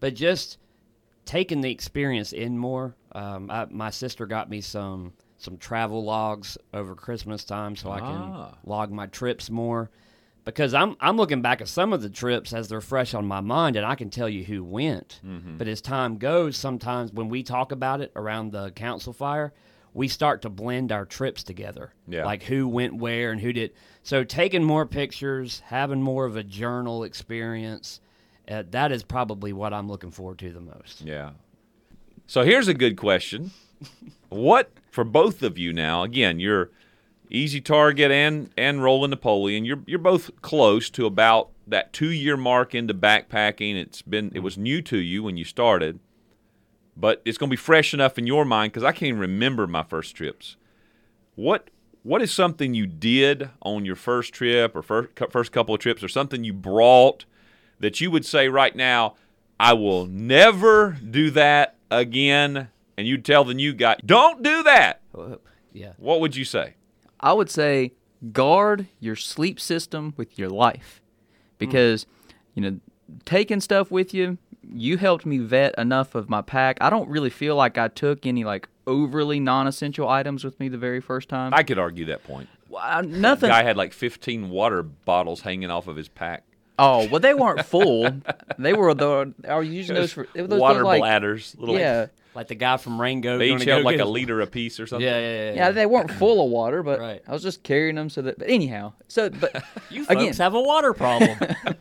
But 0.00 0.14
just 0.14 0.58
taking 1.24 1.60
the 1.60 1.70
experience 1.70 2.32
in 2.32 2.56
more. 2.56 2.94
Um, 3.12 3.50
I, 3.50 3.66
my 3.70 3.90
sister 3.90 4.26
got 4.26 4.48
me 4.48 4.60
some 4.60 5.12
some 5.38 5.58
travel 5.58 6.02
logs 6.02 6.56
over 6.72 6.94
Christmas 6.94 7.44
time, 7.44 7.76
so 7.76 7.90
I 7.90 8.00
can 8.00 8.06
Ah. 8.08 8.54
log 8.64 8.90
my 8.90 9.06
trips 9.06 9.50
more. 9.50 9.90
Because 10.46 10.72
I'm 10.74 10.96
I'm 11.00 11.16
looking 11.16 11.42
back 11.42 11.60
at 11.60 11.68
some 11.68 11.92
of 11.92 12.00
the 12.00 12.08
trips 12.08 12.52
as 12.52 12.68
they're 12.68 12.80
fresh 12.80 13.14
on 13.14 13.26
my 13.26 13.40
mind, 13.40 13.76
and 13.76 13.84
I 13.84 13.96
can 13.96 14.10
tell 14.10 14.28
you 14.28 14.44
who 14.44 14.62
went. 14.64 15.20
Mm-hmm. 15.26 15.58
But 15.58 15.66
as 15.66 15.80
time 15.80 16.18
goes, 16.18 16.56
sometimes 16.56 17.12
when 17.12 17.28
we 17.28 17.42
talk 17.42 17.72
about 17.72 18.00
it 18.00 18.12
around 18.14 18.52
the 18.52 18.70
council 18.70 19.12
fire, 19.12 19.52
we 19.92 20.06
start 20.06 20.42
to 20.42 20.48
blend 20.48 20.92
our 20.92 21.04
trips 21.04 21.42
together. 21.42 21.92
Yeah. 22.06 22.24
Like 22.24 22.44
who 22.44 22.68
went 22.68 22.94
where 22.94 23.32
and 23.32 23.40
who 23.40 23.52
did. 23.52 23.72
So 24.04 24.22
taking 24.22 24.62
more 24.62 24.86
pictures, 24.86 25.62
having 25.66 26.00
more 26.00 26.26
of 26.26 26.36
a 26.36 26.44
journal 26.44 27.02
experience, 27.02 28.00
uh, 28.48 28.62
that 28.70 28.92
is 28.92 29.02
probably 29.02 29.52
what 29.52 29.74
I'm 29.74 29.88
looking 29.88 30.12
forward 30.12 30.38
to 30.38 30.52
the 30.52 30.60
most. 30.60 31.00
Yeah. 31.00 31.30
So 32.28 32.44
here's 32.44 32.68
a 32.68 32.74
good 32.74 32.96
question. 32.96 33.50
what 34.28 34.70
for 34.90 35.02
both 35.02 35.42
of 35.42 35.58
you 35.58 35.72
now? 35.72 36.02
Again, 36.02 36.38
you're 36.38 36.70
Easy 37.30 37.60
Target 37.60 38.10
and 38.10 38.50
and 38.56 38.82
Roland 38.82 39.10
Napoleon. 39.10 39.64
You're 39.64 39.82
you're 39.86 39.98
both 39.98 40.30
close 40.42 40.90
to 40.90 41.06
about 41.06 41.50
that 41.66 41.92
two 41.92 42.10
year 42.10 42.36
mark 42.36 42.74
into 42.74 42.94
backpacking. 42.94 43.76
It's 43.76 44.02
been 44.02 44.26
it 44.26 44.34
mm-hmm. 44.34 44.42
was 44.44 44.58
new 44.58 44.82
to 44.82 44.98
you 44.98 45.22
when 45.22 45.36
you 45.36 45.44
started, 45.44 45.98
but 46.96 47.22
it's 47.24 47.38
going 47.38 47.50
to 47.50 47.52
be 47.52 47.56
fresh 47.56 47.92
enough 47.92 48.18
in 48.18 48.26
your 48.26 48.44
mind 48.44 48.72
because 48.72 48.84
I 48.84 48.92
can't 48.92 49.08
even 49.08 49.20
remember 49.20 49.66
my 49.66 49.82
first 49.82 50.14
trips. 50.14 50.56
What 51.34 51.70
what 52.02 52.22
is 52.22 52.32
something 52.32 52.74
you 52.74 52.86
did 52.86 53.50
on 53.62 53.84
your 53.84 53.96
first 53.96 54.32
trip 54.32 54.76
or 54.76 54.82
first 54.82 55.10
first 55.30 55.52
couple 55.52 55.74
of 55.74 55.80
trips 55.80 56.02
or 56.02 56.08
something 56.08 56.44
you 56.44 56.52
brought 56.52 57.24
that 57.80 58.00
you 58.00 58.10
would 58.10 58.24
say 58.24 58.48
right 58.48 58.74
now, 58.74 59.16
I 59.58 59.72
will 59.74 60.06
never 60.06 60.92
do 60.92 61.30
that 61.32 61.76
again, 61.90 62.68
and 62.96 63.06
you'd 63.06 63.24
tell 63.24 63.44
the 63.44 63.54
new 63.54 63.74
guy, 63.74 63.96
don't 64.04 64.42
do 64.42 64.62
that. 64.62 65.00
Yeah. 65.72 65.92
What 65.98 66.20
would 66.20 66.36
you 66.36 66.44
say? 66.44 66.74
I 67.20 67.32
would 67.32 67.50
say 67.50 67.92
guard 68.32 68.86
your 69.00 69.16
sleep 69.16 69.60
system 69.60 70.14
with 70.16 70.38
your 70.38 70.48
life 70.48 71.02
because 71.58 72.06
you 72.54 72.62
know 72.62 72.80
taking 73.24 73.60
stuff 73.60 73.90
with 73.90 74.14
you 74.14 74.38
you 74.62 74.96
helped 74.96 75.26
me 75.26 75.38
vet 75.38 75.74
enough 75.78 76.14
of 76.14 76.28
my 76.28 76.40
pack 76.42 76.78
i 76.80 76.90
don't 76.90 77.08
really 77.08 77.30
feel 77.30 77.54
like 77.54 77.78
i 77.78 77.88
took 77.88 78.26
any 78.26 78.42
like 78.42 78.68
overly 78.86 79.38
non-essential 79.38 80.08
items 80.08 80.44
with 80.44 80.58
me 80.58 80.68
the 80.68 80.78
very 80.78 81.00
first 81.00 81.28
time 81.28 81.52
I 81.52 81.62
could 81.62 81.78
argue 81.78 82.04
that 82.06 82.22
point. 82.24 82.48
Well, 82.68 82.82
I- 82.82 82.98
uh, 82.98 83.02
nothing 83.02 83.48
Guy 83.50 83.62
had 83.62 83.76
like 83.76 83.92
15 83.92 84.48
water 84.48 84.82
bottles 84.82 85.40
hanging 85.40 85.70
off 85.70 85.88
of 85.88 85.96
his 85.96 86.08
pack. 86.08 86.44
oh 86.78 87.06
well 87.08 87.20
they 87.20 87.34
weren't 87.34 87.64
full 87.64 88.08
they 88.58 88.72
were 88.72 88.94
the 88.94 89.34
are 89.48 89.58
was 89.58 89.68
using 89.68 89.94
those 89.94 90.12
for 90.12 90.26
those, 90.34 90.48
those 90.48 90.60
water 90.60 90.84
like, 90.84 91.00
bladders. 91.00 91.54
Little, 91.58 91.78
yeah 91.78 92.06
Like 92.36 92.48
the 92.48 92.54
guy 92.54 92.76
from 92.76 93.00
Rango. 93.00 93.38
They 93.38 93.48
gonna 93.48 93.60
each 93.60 93.66
go 93.66 93.72
held 93.72 93.84
like 93.84 93.98
a 93.98 94.02
us- 94.04 94.08
liter 94.08 94.40
apiece 94.42 94.78
or 94.78 94.86
something. 94.86 95.06
Yeah, 95.06 95.18
yeah, 95.18 95.44
yeah. 95.50 95.54
yeah 95.54 95.70
they 95.72 95.86
weren't 95.86 96.10
full 96.12 96.44
of 96.44 96.50
water 96.50 96.82
but 96.82 97.00
Right. 97.00 97.22
i 97.26 97.32
was 97.32 97.42
just 97.42 97.62
carrying 97.62 97.94
them 97.96 98.10
so 98.10 98.20
that 98.22 98.38
but 98.38 98.48
anyhow 98.48 98.92
so 99.08 99.30
but 99.30 99.54
You 99.90 100.04
folks 100.04 100.20
again 100.20 100.34
have 100.34 100.54
a 100.54 100.60
water 100.60 100.92
problem. 100.92 101.38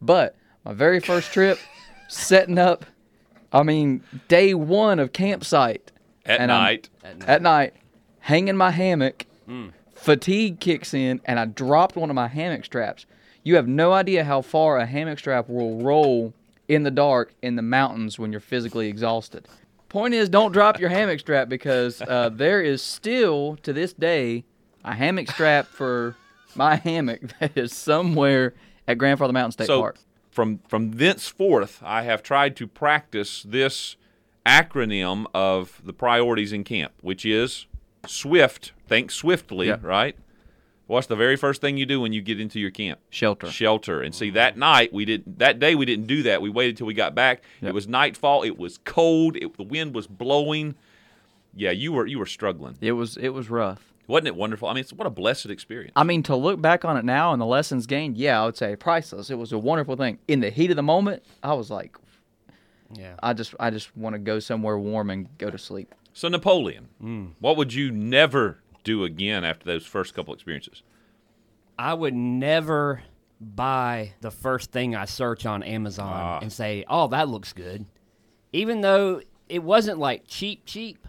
But 0.00 0.34
my 0.64 0.72
very 0.72 0.98
first 1.00 1.32
trip, 1.32 1.58
setting 2.08 2.58
up, 2.58 2.84
I 3.52 3.62
mean, 3.62 4.02
day 4.28 4.54
one 4.54 4.98
of 4.98 5.12
campsite 5.12 5.92
At 6.26 6.40
And 6.40 6.50
I'm- 6.50 6.62
night. 6.64 6.88
at 7.26 7.42
night, 7.42 7.74
hanging 8.20 8.56
my 8.56 8.70
hammock, 8.72 9.26
mm. 9.48 9.70
fatigue 9.94 10.58
kicks 10.58 10.92
in, 10.94 11.20
and 11.24 11.38
I 11.38 11.44
dropped 11.44 11.94
one 11.96 12.10
of 12.10 12.16
my 12.16 12.28
hammock 12.28 12.64
straps. 12.64 13.06
You 13.44 13.56
have 13.56 13.68
no 13.68 13.92
idea 13.92 14.24
how 14.24 14.40
far 14.40 14.78
a 14.78 14.86
hammock 14.86 15.18
strap 15.18 15.48
will 15.48 15.78
roll 15.82 16.32
in 16.68 16.82
the 16.84 16.90
dark 16.90 17.34
in 17.42 17.56
the 17.56 17.62
mountains 17.62 18.18
when 18.18 18.32
you're 18.32 18.40
physically 18.40 18.88
exhausted. 18.88 19.46
Point 19.92 20.14
is, 20.14 20.30
don't 20.30 20.52
drop 20.52 20.80
your 20.80 20.88
hammock 20.88 21.20
strap 21.20 21.50
because 21.50 22.00
uh, 22.00 22.30
there 22.32 22.62
is 22.62 22.80
still, 22.80 23.56
to 23.62 23.74
this 23.74 23.92
day, 23.92 24.44
a 24.82 24.94
hammock 24.94 25.30
strap 25.30 25.66
for 25.66 26.16
my 26.54 26.76
hammock 26.76 27.20
that 27.40 27.56
is 27.58 27.74
somewhere 27.74 28.54
at 28.88 28.96
Grandfather 28.96 29.34
Mountain 29.34 29.52
State 29.52 29.66
so 29.66 29.80
Park. 29.80 29.98
from 30.30 30.60
from 30.66 30.92
thenceforth, 30.92 31.82
I 31.84 32.04
have 32.04 32.22
tried 32.22 32.56
to 32.56 32.66
practice 32.66 33.42
this 33.42 33.96
acronym 34.46 35.26
of 35.34 35.82
the 35.84 35.92
priorities 35.92 36.54
in 36.54 36.64
camp, 36.64 36.92
which 37.02 37.26
is 37.26 37.66
SWIFT. 38.06 38.72
Think 38.88 39.10
swiftly, 39.10 39.68
Yeah. 39.68 39.76
right? 39.82 40.16
What's 40.86 41.06
the 41.06 41.16
very 41.16 41.36
first 41.36 41.60
thing 41.60 41.76
you 41.76 41.86
do 41.86 42.00
when 42.00 42.12
you 42.12 42.20
get 42.20 42.40
into 42.40 42.58
your 42.58 42.70
camp? 42.70 43.00
Shelter. 43.08 43.50
Shelter. 43.50 44.02
And 44.02 44.14
see, 44.14 44.30
that 44.30 44.58
night 44.58 44.92
we 44.92 45.04
didn't. 45.04 45.38
That 45.38 45.58
day 45.58 45.74
we 45.74 45.86
didn't 45.86 46.06
do 46.06 46.22
that. 46.24 46.42
We 46.42 46.50
waited 46.50 46.76
till 46.76 46.86
we 46.86 46.94
got 46.94 47.14
back. 47.14 47.42
Yep. 47.60 47.70
It 47.70 47.74
was 47.74 47.88
nightfall. 47.88 48.42
It 48.42 48.58
was 48.58 48.78
cold. 48.78 49.36
It, 49.36 49.56
the 49.56 49.62
wind 49.62 49.94
was 49.94 50.06
blowing. 50.06 50.74
Yeah, 51.54 51.70
you 51.70 51.92
were 51.92 52.06
you 52.06 52.18
were 52.18 52.26
struggling. 52.26 52.76
It 52.80 52.92
was 52.92 53.16
it 53.16 53.30
was 53.30 53.48
rough. 53.48 53.92
Wasn't 54.08 54.26
it 54.26 54.34
wonderful? 54.34 54.68
I 54.68 54.74
mean, 54.74 54.80
it's 54.80 54.92
what 54.92 55.06
a 55.06 55.10
blessed 55.10 55.46
experience. 55.46 55.92
I 55.94 56.02
mean, 56.02 56.22
to 56.24 56.34
look 56.34 56.60
back 56.60 56.84
on 56.84 56.96
it 56.96 57.04
now 57.04 57.32
and 57.32 57.40
the 57.40 57.46
lessons 57.46 57.86
gained, 57.86 58.16
yeah, 58.18 58.42
I 58.42 58.44
would 58.44 58.56
say 58.56 58.74
priceless. 58.74 59.30
It 59.30 59.36
was 59.36 59.52
a 59.52 59.58
wonderful 59.58 59.96
thing. 59.96 60.18
In 60.26 60.40
the 60.40 60.50
heat 60.50 60.70
of 60.70 60.76
the 60.76 60.82
moment, 60.82 61.22
I 61.42 61.54
was 61.54 61.70
like, 61.70 61.96
yeah. 62.92 63.14
I 63.22 63.32
just 63.32 63.54
I 63.60 63.70
just 63.70 63.96
want 63.96 64.14
to 64.14 64.18
go 64.18 64.38
somewhere 64.38 64.78
warm 64.78 65.10
and 65.10 65.28
go 65.38 65.50
to 65.50 65.58
sleep. 65.58 65.94
So 66.12 66.28
Napoleon, 66.28 66.88
mm. 67.02 67.30
what 67.38 67.56
would 67.56 67.72
you 67.72 67.90
never 67.90 68.61
do 68.84 69.04
again 69.04 69.44
after 69.44 69.64
those 69.64 69.86
first 69.86 70.14
couple 70.14 70.32
experiences? 70.34 70.82
I 71.78 71.94
would 71.94 72.14
never 72.14 73.02
buy 73.40 74.12
the 74.20 74.30
first 74.30 74.70
thing 74.70 74.94
I 74.94 75.04
search 75.04 75.46
on 75.46 75.62
Amazon 75.62 76.12
Ah. 76.12 76.38
and 76.40 76.52
say, 76.52 76.84
"Oh, 76.88 77.08
that 77.08 77.28
looks 77.28 77.52
good," 77.52 77.86
even 78.52 78.80
though 78.82 79.20
it 79.48 79.62
wasn't 79.62 79.98
like 79.98 80.24
cheap, 80.26 80.64
cheap, 80.64 81.06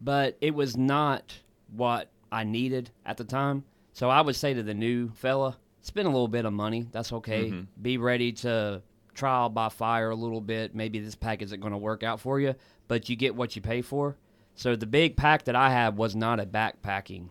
but 0.00 0.36
it 0.40 0.54
was 0.54 0.76
not 0.76 1.40
what 1.74 2.10
I 2.30 2.44
needed 2.44 2.90
at 3.06 3.16
the 3.16 3.24
time. 3.24 3.64
So 3.92 4.10
I 4.10 4.20
would 4.20 4.36
say 4.36 4.54
to 4.54 4.62
the 4.62 4.74
new 4.74 5.10
fella, 5.10 5.56
spend 5.80 6.06
a 6.06 6.10
little 6.10 6.28
bit 6.28 6.44
of 6.44 6.52
money. 6.52 6.86
That's 6.92 7.12
okay. 7.14 7.64
Be 7.80 7.96
ready 7.98 8.32
to 8.32 8.82
trial 9.14 9.48
by 9.48 9.68
fire 9.70 10.10
a 10.10 10.14
little 10.14 10.40
bit. 10.40 10.74
Maybe 10.74 11.00
this 11.00 11.14
pack 11.14 11.42
isn't 11.42 11.60
going 11.60 11.72
to 11.72 11.78
work 11.78 12.02
out 12.02 12.20
for 12.20 12.38
you, 12.38 12.54
but 12.88 13.08
you 13.08 13.16
get 13.16 13.34
what 13.34 13.56
you 13.56 13.62
pay 13.62 13.82
for. 13.82 14.16
So 14.60 14.76
the 14.76 14.86
big 14.86 15.16
pack 15.16 15.44
that 15.44 15.56
I 15.56 15.70
had 15.70 15.96
was 15.96 16.14
not 16.14 16.38
a 16.38 16.44
backpacking 16.44 17.28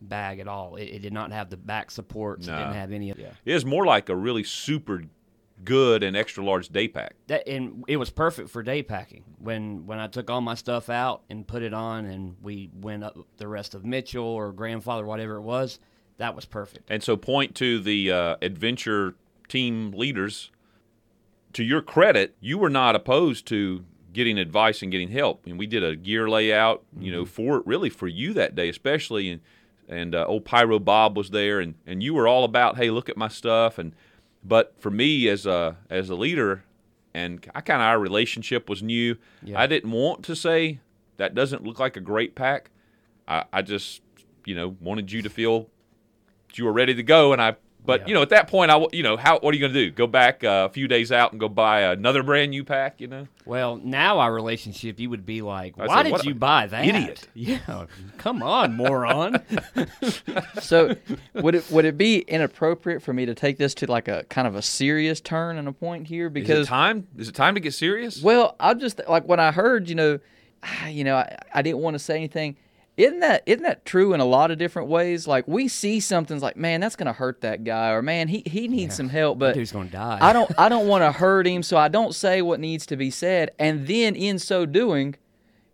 bag 0.00 0.40
at 0.40 0.48
all. 0.48 0.74
It, 0.74 0.86
it 0.86 1.02
did 1.02 1.12
not 1.12 1.30
have 1.30 1.50
the 1.50 1.56
back 1.56 1.88
supports. 1.88 2.48
It 2.48 2.50
didn't 2.50 2.74
have 2.74 2.90
any. 2.90 3.10
of. 3.10 3.18
Yeah. 3.20 3.30
It 3.44 3.54
was 3.54 3.64
more 3.64 3.86
like 3.86 4.08
a 4.08 4.16
really 4.16 4.42
super 4.42 5.04
good 5.64 6.02
and 6.02 6.16
extra 6.16 6.42
large 6.42 6.70
day 6.70 6.88
pack. 6.88 7.14
That 7.28 7.46
and 7.46 7.84
it 7.86 7.96
was 7.96 8.10
perfect 8.10 8.50
for 8.50 8.64
day 8.64 8.82
packing. 8.82 9.22
When 9.38 9.86
when 9.86 10.00
I 10.00 10.08
took 10.08 10.30
all 10.30 10.40
my 10.40 10.54
stuff 10.54 10.90
out 10.90 11.22
and 11.30 11.46
put 11.46 11.62
it 11.62 11.72
on, 11.72 12.06
and 12.06 12.34
we 12.42 12.70
went 12.74 13.04
up 13.04 13.16
the 13.36 13.46
rest 13.46 13.76
of 13.76 13.84
Mitchell 13.84 14.24
or 14.24 14.50
grandfather, 14.50 15.06
whatever 15.06 15.36
it 15.36 15.42
was, 15.42 15.78
that 16.16 16.34
was 16.34 16.44
perfect. 16.44 16.90
And 16.90 17.04
so, 17.04 17.16
point 17.16 17.54
to 17.54 17.78
the 17.78 18.10
uh, 18.10 18.36
adventure 18.42 19.14
team 19.46 19.92
leaders. 19.92 20.50
To 21.52 21.62
your 21.62 21.82
credit, 21.82 22.36
you 22.40 22.58
were 22.58 22.68
not 22.68 22.96
opposed 22.96 23.46
to 23.46 23.84
getting 24.12 24.38
advice 24.38 24.82
and 24.82 24.90
getting 24.90 25.10
help. 25.10 25.46
And 25.46 25.58
we 25.58 25.66
did 25.66 25.84
a 25.84 25.96
gear 25.96 26.28
layout, 26.28 26.82
you 26.98 27.12
know, 27.12 27.24
for 27.24 27.62
really 27.66 27.90
for 27.90 28.08
you 28.08 28.32
that 28.34 28.54
day, 28.54 28.68
especially. 28.68 29.30
And 29.30 29.40
and 29.88 30.14
uh, 30.14 30.26
old 30.26 30.44
Pyro 30.44 30.78
Bob 30.78 31.16
was 31.16 31.30
there, 31.30 31.60
and, 31.60 31.74
and 31.86 32.02
you 32.02 32.12
were 32.12 32.28
all 32.28 32.44
about, 32.44 32.76
hey, 32.76 32.90
look 32.90 33.08
at 33.08 33.16
my 33.16 33.28
stuff, 33.28 33.78
and 33.78 33.94
but 34.44 34.74
for 34.78 34.90
me 34.90 35.28
as 35.28 35.46
a 35.46 35.78
as 35.88 36.10
a 36.10 36.14
leader, 36.14 36.64
and 37.14 37.44
I 37.54 37.62
kind 37.62 37.80
of 37.80 37.86
our 37.86 37.98
relationship 37.98 38.68
was 38.68 38.82
new. 38.82 39.16
Yeah. 39.42 39.58
I 39.58 39.66
didn't 39.66 39.90
want 39.90 40.24
to 40.24 40.36
say 40.36 40.80
that 41.16 41.34
doesn't 41.34 41.64
look 41.64 41.78
like 41.78 41.96
a 41.96 42.00
great 42.00 42.34
pack. 42.34 42.70
I, 43.26 43.44
I 43.52 43.62
just 43.62 44.02
you 44.44 44.54
know 44.54 44.76
wanted 44.80 45.10
you 45.10 45.22
to 45.22 45.30
feel 45.30 45.68
that 46.48 46.58
you 46.58 46.64
were 46.64 46.72
ready 46.72 46.94
to 46.94 47.02
go, 47.02 47.32
and 47.32 47.40
I. 47.40 47.56
But 47.88 48.02
Yeah. 48.02 48.06
you 48.08 48.14
know, 48.14 48.20
at 48.20 48.28
that 48.28 48.48
point, 48.48 48.70
I 48.70 48.74
w- 48.74 48.90
you 48.92 49.02
know 49.02 49.16
how 49.16 49.38
what 49.38 49.54
are 49.54 49.56
you 49.56 49.60
going 49.62 49.72
to 49.72 49.84
do? 49.86 49.90
Go 49.90 50.06
back 50.06 50.44
uh, 50.44 50.68
a 50.68 50.72
few 50.72 50.86
days 50.88 51.10
out 51.10 51.32
and 51.32 51.40
go 51.40 51.48
buy 51.48 51.80
another 51.80 52.22
brand 52.22 52.50
new 52.50 52.62
pack? 52.62 53.00
You 53.00 53.06
know, 53.06 53.28
Well, 53.46 53.80
now 53.82 54.18
our 54.18 54.30
relationship, 54.30 55.00
you 55.00 55.08
would 55.08 55.24
be 55.24 55.40
like, 55.40 55.72
I 55.78 55.86
"Why 55.86 56.02
said, 56.02 56.12
did 56.16 56.24
you 56.26 56.34
buy 56.34 56.66
that, 56.66 56.84
idiot. 56.84 57.26
Yeah, 57.34 57.86
come 58.18 58.42
on, 58.42 58.76
moron. 58.76 59.40
So 60.60 60.96
would 61.34 61.54
it 61.54 61.70
would 61.70 61.84
it 61.86 61.96
be 61.96 62.18
inappropriate 62.18 63.02
for 63.02 63.12
me 63.14 63.24
to 63.26 63.34
take 63.34 63.56
this 63.56 63.72
to 63.76 63.90
like 63.90 64.06
a 64.08 64.24
kind 64.24 64.46
of 64.46 64.54
a 64.54 64.60
serious 64.62 65.20
turn 65.20 65.56
and 65.56 65.66
a 65.66 65.72
point 65.72 66.08
here 66.08 66.26
is 66.26 66.30
it 66.30 66.34
because 66.34 66.66
time? 66.66 67.06
Is 67.16 67.28
it 67.28 67.34
time 67.34 67.54
to 67.54 67.60
get 67.60 67.72
serious? 67.74 68.22
well 68.22 68.54
I 68.60 68.74
just 68.74 69.00
like 69.08 69.24
when 69.26 69.40
I 69.40 69.50
heard 69.50 69.88
you 69.88 69.94
know 69.94 70.18
you 70.88 71.04
know 71.04 71.16
I, 71.16 71.38
I 71.54 71.62
didn't 71.62 71.78
want 71.78 71.94
to 71.94 71.98
say 71.98 72.16
anything 72.16 72.56
isn't 72.98 73.20
that 73.20 73.42
isn't 73.46 73.62
that 73.62 73.84
true 73.84 74.12
in 74.12 74.20
a 74.20 74.24
lot 74.24 74.50
of 74.50 74.58
different 74.58 74.88
ways 74.88 75.26
like 75.26 75.46
we 75.46 75.68
see 75.68 76.00
something's 76.00 76.42
like 76.42 76.56
man 76.56 76.80
that's 76.80 76.96
gonna 76.96 77.12
hurt 77.12 77.40
that 77.40 77.62
guy 77.62 77.90
or 77.90 78.02
man 78.02 78.26
he 78.28 78.42
he 78.44 78.66
needs 78.66 78.96
some 78.96 79.08
help 79.08 79.38
but 79.38 79.56
he's 79.56 79.72
gonna 79.72 79.88
die. 79.88 80.18
I 80.20 80.32
don't 80.32 80.50
I 80.58 80.68
don't 80.68 80.86
want 80.88 81.02
to 81.02 81.12
hurt 81.12 81.46
him, 81.46 81.62
so 81.62 81.76
I 81.76 81.88
don't 81.88 82.14
say 82.14 82.42
what 82.42 82.60
needs 82.60 82.86
to 82.86 82.96
be 82.96 83.10
said, 83.10 83.52
and 83.58 83.86
then 83.86 84.16
in 84.16 84.38
so 84.38 84.66
doing, 84.66 85.14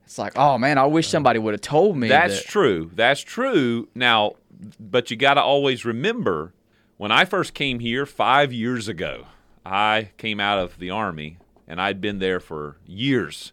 it's 0.05 0.19
like, 0.19 0.35
oh 0.37 0.59
man, 0.59 0.79
I 0.79 0.87
wish 0.87 1.07
uh, 1.09 1.11
somebody 1.11 1.39
would 1.39 1.55
have 1.55 1.61
told 1.61 1.97
me. 1.97 2.09
That's 2.09 2.43
that. 2.43 2.49
true. 2.49 2.91
That's 2.95 3.21
true. 3.21 3.89
Now, 3.95 4.35
but 4.79 5.11
you 5.11 5.17
got 5.17 5.35
to 5.35 5.43
always 5.43 5.85
remember 5.85 6.53
when 6.97 7.11
I 7.11 7.25
first 7.25 7.55
came 7.55 7.81
here 7.81 8.07
five 8.07 8.53
years 8.53 8.87
ago, 8.87 9.27
I 9.65 10.11
came 10.19 10.41
out 10.41 10.59
of 10.59 10.79
the 10.79 10.91
Army 10.91 11.39
and 11.67 11.81
I'd 11.81 12.01
been 12.01 12.19
there 12.19 12.41
for 12.41 12.77
years. 12.87 13.53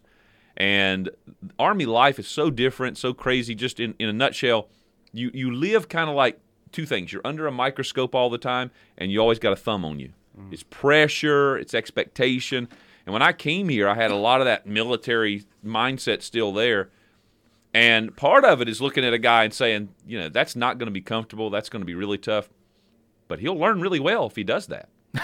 And 0.62 1.10
Army 1.58 1.86
life 1.86 2.20
is 2.20 2.28
so 2.28 2.48
different, 2.48 2.96
so 2.96 3.12
crazy. 3.12 3.52
Just 3.52 3.80
in, 3.80 3.96
in 3.98 4.08
a 4.08 4.12
nutshell, 4.12 4.68
you, 5.12 5.28
you 5.34 5.52
live 5.52 5.88
kind 5.88 6.08
of 6.08 6.14
like 6.14 6.38
two 6.70 6.86
things. 6.86 7.12
You're 7.12 7.26
under 7.26 7.48
a 7.48 7.50
microscope 7.50 8.14
all 8.14 8.30
the 8.30 8.38
time, 8.38 8.70
and 8.96 9.10
you 9.10 9.18
always 9.18 9.40
got 9.40 9.52
a 9.52 9.56
thumb 9.56 9.84
on 9.84 9.98
you. 9.98 10.12
Mm. 10.38 10.52
It's 10.52 10.62
pressure, 10.62 11.58
it's 11.58 11.74
expectation. 11.74 12.68
And 13.04 13.12
when 13.12 13.22
I 13.22 13.32
came 13.32 13.70
here, 13.70 13.88
I 13.88 13.96
had 13.96 14.12
a 14.12 14.16
lot 14.16 14.40
of 14.40 14.44
that 14.44 14.64
military 14.64 15.46
mindset 15.66 16.22
still 16.22 16.52
there. 16.52 16.90
And 17.74 18.16
part 18.16 18.44
of 18.44 18.60
it 18.60 18.68
is 18.68 18.80
looking 18.80 19.04
at 19.04 19.12
a 19.12 19.18
guy 19.18 19.42
and 19.42 19.52
saying, 19.52 19.88
you 20.06 20.16
know, 20.16 20.28
that's 20.28 20.54
not 20.54 20.78
going 20.78 20.86
to 20.86 20.92
be 20.92 21.00
comfortable. 21.00 21.50
That's 21.50 21.70
going 21.70 21.82
to 21.82 21.86
be 21.86 21.96
really 21.96 22.18
tough. 22.18 22.48
But 23.26 23.40
he'll 23.40 23.58
learn 23.58 23.80
really 23.80 23.98
well 23.98 24.26
if 24.26 24.36
he 24.36 24.44
does 24.44 24.68
that. 24.68 24.88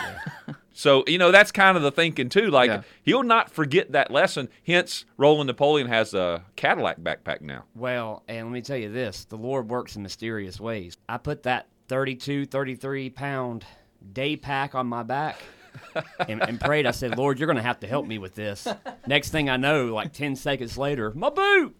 so, 0.78 1.02
you 1.08 1.18
know, 1.18 1.32
that's 1.32 1.50
kind 1.50 1.76
of 1.76 1.82
the 1.82 1.90
thinking 1.90 2.28
too. 2.28 2.50
Like, 2.52 2.68
Yeah. 2.70 2.82
he'll 3.02 3.24
not 3.24 3.50
forget 3.50 3.90
that 3.90 4.12
lesson. 4.12 4.48
Hence, 4.64 5.06
Roland 5.16 5.48
Napoleon 5.48 5.88
has 5.88 6.14
a 6.14 6.44
Cadillac 6.54 7.00
backpack 7.00 7.40
now. 7.40 7.64
Well, 7.74 8.22
and 8.28 8.46
let 8.46 8.52
me 8.52 8.60
tell 8.60 8.76
you 8.76 8.88
this 8.92 9.24
the 9.24 9.34
Lord 9.36 9.68
works 9.68 9.96
in 9.96 10.04
mysterious 10.04 10.60
ways. 10.60 10.96
I 11.08 11.16
put 11.16 11.42
that 11.42 11.66
32, 11.88 12.46
33 12.46 13.10
pound 13.10 13.64
day 14.12 14.36
pack 14.36 14.76
on 14.76 14.86
my 14.86 15.02
back 15.02 15.40
and, 16.28 16.40
and 16.48 16.60
prayed. 16.60 16.86
I 16.86 16.92
said, 16.92 17.18
Lord, 17.18 17.40
you're 17.40 17.48
going 17.48 17.56
to 17.56 17.62
have 17.62 17.80
to 17.80 17.88
help 17.88 18.06
me 18.06 18.18
with 18.18 18.36
this. 18.36 18.68
Next 19.04 19.30
thing 19.30 19.50
I 19.50 19.56
know, 19.56 19.86
like 19.86 20.12
10 20.12 20.36
seconds 20.36 20.78
later, 20.78 21.10
my 21.12 21.30
boot. 21.30 21.76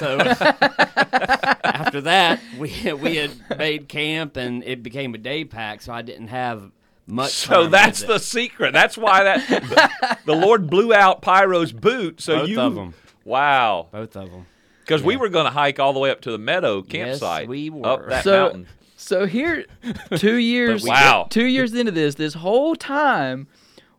So 0.00 0.18
after 0.18 2.00
that, 2.00 2.40
we, 2.58 2.92
we 2.94 3.16
had 3.16 3.30
made 3.56 3.88
camp 3.88 4.36
and 4.36 4.64
it 4.64 4.82
became 4.82 5.14
a 5.14 5.18
day 5.18 5.44
pack, 5.44 5.80
so 5.82 5.92
I 5.92 6.02
didn't 6.02 6.28
have 6.28 6.72
much. 7.06 7.32
So 7.32 7.62
time 7.62 7.70
that's 7.70 8.02
the 8.02 8.18
secret. 8.18 8.72
That's 8.72 8.96
why 8.98 9.22
that 9.24 9.48
the, 9.48 10.18
the 10.26 10.34
Lord 10.34 10.68
blew 10.68 10.92
out 10.94 11.22
Pyro's 11.22 11.72
boot. 11.72 12.20
So 12.20 12.40
Both 12.40 12.48
you, 12.48 12.60
of 12.60 12.78
'em. 12.78 12.94
wow, 13.24 13.88
both 13.92 14.16
of 14.16 14.30
them. 14.30 14.46
because 14.80 15.02
we 15.02 15.16
were 15.16 15.28
going 15.28 15.44
to 15.46 15.50
hike 15.52 15.78
all 15.78 15.92
the 15.92 16.00
way 16.00 16.10
up 16.10 16.20
to 16.22 16.30
the 16.30 16.38
meadow 16.38 16.82
campsite, 16.82 17.42
Yes, 17.42 17.48
we 17.48 17.70
were. 17.70 17.86
up 17.86 18.08
that 18.08 18.24
So- 18.24 18.42
mountain. 18.44 18.66
So 18.98 19.26
here, 19.26 19.66
two 20.16 20.36
years, 20.36 20.82
Wow. 20.84 21.26
two 21.28 21.44
years 21.44 21.74
into 21.74 21.92
this, 21.92 22.14
this 22.14 22.32
whole 22.34 22.74
time, 22.74 23.46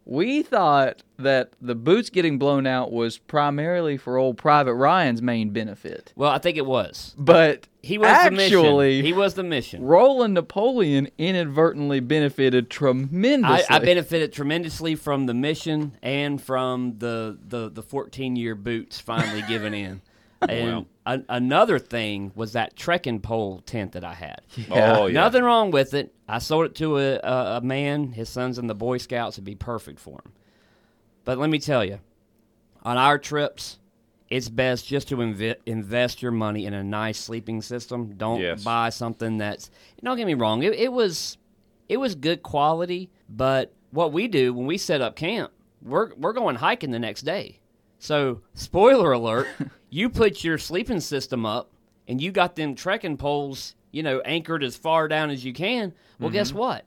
we 0.05 0.41
thought 0.41 1.03
that 1.17 1.51
the 1.61 1.75
boots 1.75 2.09
getting 2.09 2.37
blown 2.37 2.65
out 2.67 2.91
was 2.91 3.17
primarily 3.17 3.97
for 3.97 4.17
old 4.17 4.37
Private 4.37 4.73
Ryan's 4.75 5.21
main 5.21 5.49
benefit, 5.51 6.13
Well, 6.15 6.31
I 6.31 6.37
think 6.37 6.57
it 6.57 6.65
was. 6.65 7.15
but 7.17 7.67
He 7.81 7.97
was 7.97 8.07
actually, 8.09 8.35
the 8.49 8.57
mission. 9.01 9.05
He 9.05 9.13
was 9.13 9.33
the 9.33 9.43
mission. 9.43 9.83
Roland 9.83 10.33
Napoleon 10.35 11.07
inadvertently 11.17 11.99
benefited 11.99 12.69
tremendously. 12.69 13.65
I, 13.69 13.77
I 13.77 13.79
benefited 13.79 14.31
tremendously 14.33 14.95
from 14.95 15.25
the 15.25 15.33
mission 15.33 15.97
and 16.03 16.41
from 16.41 16.95
the 16.99 17.37
the, 17.47 17.69
the 17.69 17.81
14 17.83 18.35
year 18.35 18.55
boots 18.55 18.99
finally 18.99 19.43
giving 19.47 19.73
in. 19.73 20.01
And 20.47 20.85
a, 21.07 21.19
another 21.29 21.79
thing 21.79 22.31
was 22.35 22.53
that 22.53 22.75
trekking 22.75 23.21
pole 23.21 23.61
tent 23.65 23.93
that 23.93 24.03
I 24.03 24.13
had. 24.13 24.41
Yeah. 24.69 24.97
Oh 24.97 25.07
yeah. 25.07 25.13
Nothing 25.13 25.41
wrong 25.43 25.71
with 25.71 25.95
it. 25.95 26.13
I 26.27 26.37
sold 26.37 26.65
it 26.67 26.75
to 26.75 26.99
a, 26.99 27.15
a, 27.15 27.57
a 27.57 27.61
man. 27.61 28.11
His 28.11 28.29
son's 28.29 28.59
in 28.59 28.67
the 28.67 28.75
Boy 28.75 28.97
Scouts. 28.99 29.35
It'd 29.37 29.45
be 29.45 29.55
perfect 29.55 29.99
for 29.99 30.21
him. 30.23 30.33
But 31.27 31.39
let 31.39 31.49
me 31.49 31.59
tell 31.59 31.83
you, 31.83 31.99
on 32.83 32.95
our 32.95 33.17
trips, 33.17 33.79
it's 34.29 34.47
best 34.47 34.87
just 34.87 35.09
to 35.09 35.17
inve- 35.17 35.57
invest 35.65 36.21
your 36.21 36.31
money 36.31 36.65
in 36.65 36.73
a 36.73 36.81
nice 36.85 37.19
sleeping 37.19 37.61
system. 37.61 38.13
Don't 38.15 38.39
Yes. 38.39 38.63
buy 38.63 38.87
something 38.87 39.37
that's. 39.37 39.69
Don't 40.01 40.15
get 40.15 40.25
me 40.25 40.35
wrong. 40.35 40.63
It, 40.63 40.71
it 40.75 40.93
was, 40.93 41.37
it 41.89 41.97
was 41.97 42.15
good 42.15 42.43
quality. 42.43 43.09
But 43.27 43.73
what 43.91 44.13
we 44.13 44.29
do 44.29 44.53
when 44.53 44.67
we 44.67 44.77
set 44.77 45.01
up 45.01 45.17
camp, 45.17 45.51
we're 45.81 46.15
we're 46.15 46.31
going 46.31 46.55
hiking 46.55 46.91
the 46.91 46.99
next 46.99 47.23
day. 47.23 47.59
So 47.99 48.39
spoiler 48.53 49.11
alert, 49.11 49.49
you 49.89 50.09
put 50.09 50.45
your 50.45 50.57
sleeping 50.57 51.01
system 51.01 51.45
up 51.45 51.73
and 52.07 52.21
you 52.21 52.31
got 52.31 52.55
them 52.55 52.73
trekking 52.73 53.17
poles, 53.17 53.75
you 53.91 54.01
know, 54.01 54.21
anchored 54.21 54.63
as 54.63 54.77
far 54.77 55.09
down 55.09 55.29
as 55.29 55.43
you 55.43 55.51
can. 55.51 55.91
Well, 56.21 56.29
guess 56.29 56.51
mm-hmm. 56.51 56.59
what? 56.59 56.85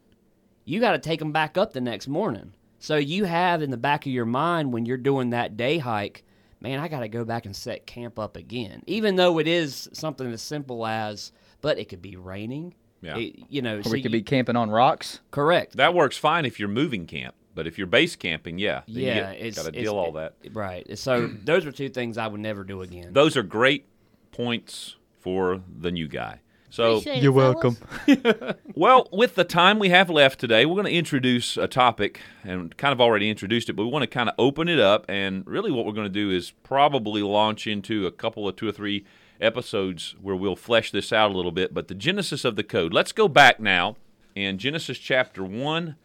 You 0.64 0.80
got 0.80 0.92
to 0.92 0.98
take 0.98 1.18
them 1.18 1.30
back 1.30 1.58
up 1.58 1.74
the 1.74 1.82
next 1.82 2.08
morning. 2.08 2.54
So 2.80 2.96
you 2.96 3.24
have 3.24 3.62
in 3.62 3.70
the 3.70 3.76
back 3.76 4.06
of 4.06 4.12
your 4.12 4.24
mind 4.24 4.72
when 4.72 4.86
you're 4.86 4.96
doing 4.96 5.30
that 5.30 5.56
day 5.56 5.78
hike, 5.78 6.24
man, 6.60 6.80
I 6.80 6.88
got 6.88 7.00
to 7.00 7.08
go 7.08 7.24
back 7.24 7.44
and 7.46 7.54
set 7.54 7.86
camp 7.86 8.18
up 8.18 8.36
again. 8.36 8.82
Even 8.86 9.16
though 9.16 9.38
it 9.38 9.46
is 9.46 9.88
something 9.92 10.30
as 10.32 10.42
simple 10.42 10.86
as, 10.86 11.30
but 11.60 11.78
it 11.78 11.88
could 11.90 12.02
be 12.02 12.16
raining. 12.16 12.74
Yeah. 13.02 13.16
It- 13.18 13.36
you 13.48 13.62
know, 13.62 13.78
Or 13.78 13.82
so 13.82 13.90
we 13.90 14.02
could 14.02 14.12
you- 14.12 14.18
be 14.20 14.22
camping 14.22 14.56
on 14.56 14.70
rocks. 14.70 15.20
correct. 15.30 15.76
That 15.76 15.94
works 15.94 16.16
fine 16.16 16.44
if 16.46 16.58
you're 16.58 16.68
moving 16.70 17.06
camp, 17.06 17.34
but 17.54 17.66
if 17.66 17.76
you're 17.78 17.86
base 17.86 18.16
camping, 18.16 18.58
yeah, 18.58 18.82
then 18.88 18.96
you 18.96 19.02
yeah, 19.06 19.30
it's 19.30 19.56
gotta 19.58 19.68
it's- 19.70 19.84
deal 19.84 19.96
all 19.96 20.12
that. 20.12 20.34
Right. 20.52 20.98
So 20.98 21.26
those 21.26 21.66
are 21.66 21.72
two 21.72 21.88
things 21.90 22.16
I 22.18 22.26
would 22.26 22.40
never 22.40 22.64
do 22.64 22.82
again. 22.82 23.12
Those 23.12 23.36
are 23.36 23.42
great 23.42 23.86
points 24.32 24.96
for 25.18 25.60
the 25.78 25.90
new 25.92 26.08
guy. 26.08 26.40
So, 26.70 26.98
Appreciate 26.98 27.24
it, 27.24 27.28
welcome. 27.30 27.76
well, 28.76 29.08
with 29.10 29.34
the 29.34 29.42
time 29.42 29.80
we 29.80 29.88
have 29.88 30.08
left 30.08 30.38
today, 30.38 30.64
we're 30.64 30.76
going 30.76 30.86
to 30.86 30.92
introduce 30.92 31.56
a 31.56 31.66
topic, 31.66 32.20
and 32.44 32.76
kind 32.76 32.92
of 32.92 33.00
already 33.00 33.28
introduced 33.28 33.68
it, 33.68 33.72
but 33.72 33.84
we 33.84 33.90
want 33.90 34.04
to 34.04 34.06
kind 34.06 34.28
of 34.28 34.36
open 34.38 34.68
it 34.68 34.78
up. 34.78 35.04
And 35.08 35.44
really, 35.48 35.72
what 35.72 35.84
we're 35.84 35.92
going 35.92 36.06
to 36.06 36.08
do 36.08 36.30
is 36.30 36.52
probably 36.62 37.22
launch 37.22 37.66
into 37.66 38.06
a 38.06 38.12
couple 38.12 38.48
of 38.48 38.54
two 38.54 38.68
or 38.68 38.72
three 38.72 39.04
episodes 39.40 40.14
where 40.22 40.36
we'll 40.36 40.54
flesh 40.54 40.92
this 40.92 41.12
out 41.12 41.32
a 41.32 41.34
little 41.34 41.50
bit. 41.50 41.74
But 41.74 41.88
the 41.88 41.94
genesis 41.94 42.44
of 42.44 42.54
the 42.54 42.62
code. 42.62 42.92
Let's 42.92 43.10
go 43.10 43.26
back 43.26 43.58
now 43.58 43.96
in 44.36 44.58
Genesis 44.58 44.98
chapter 44.98 45.42
1, 45.42 45.96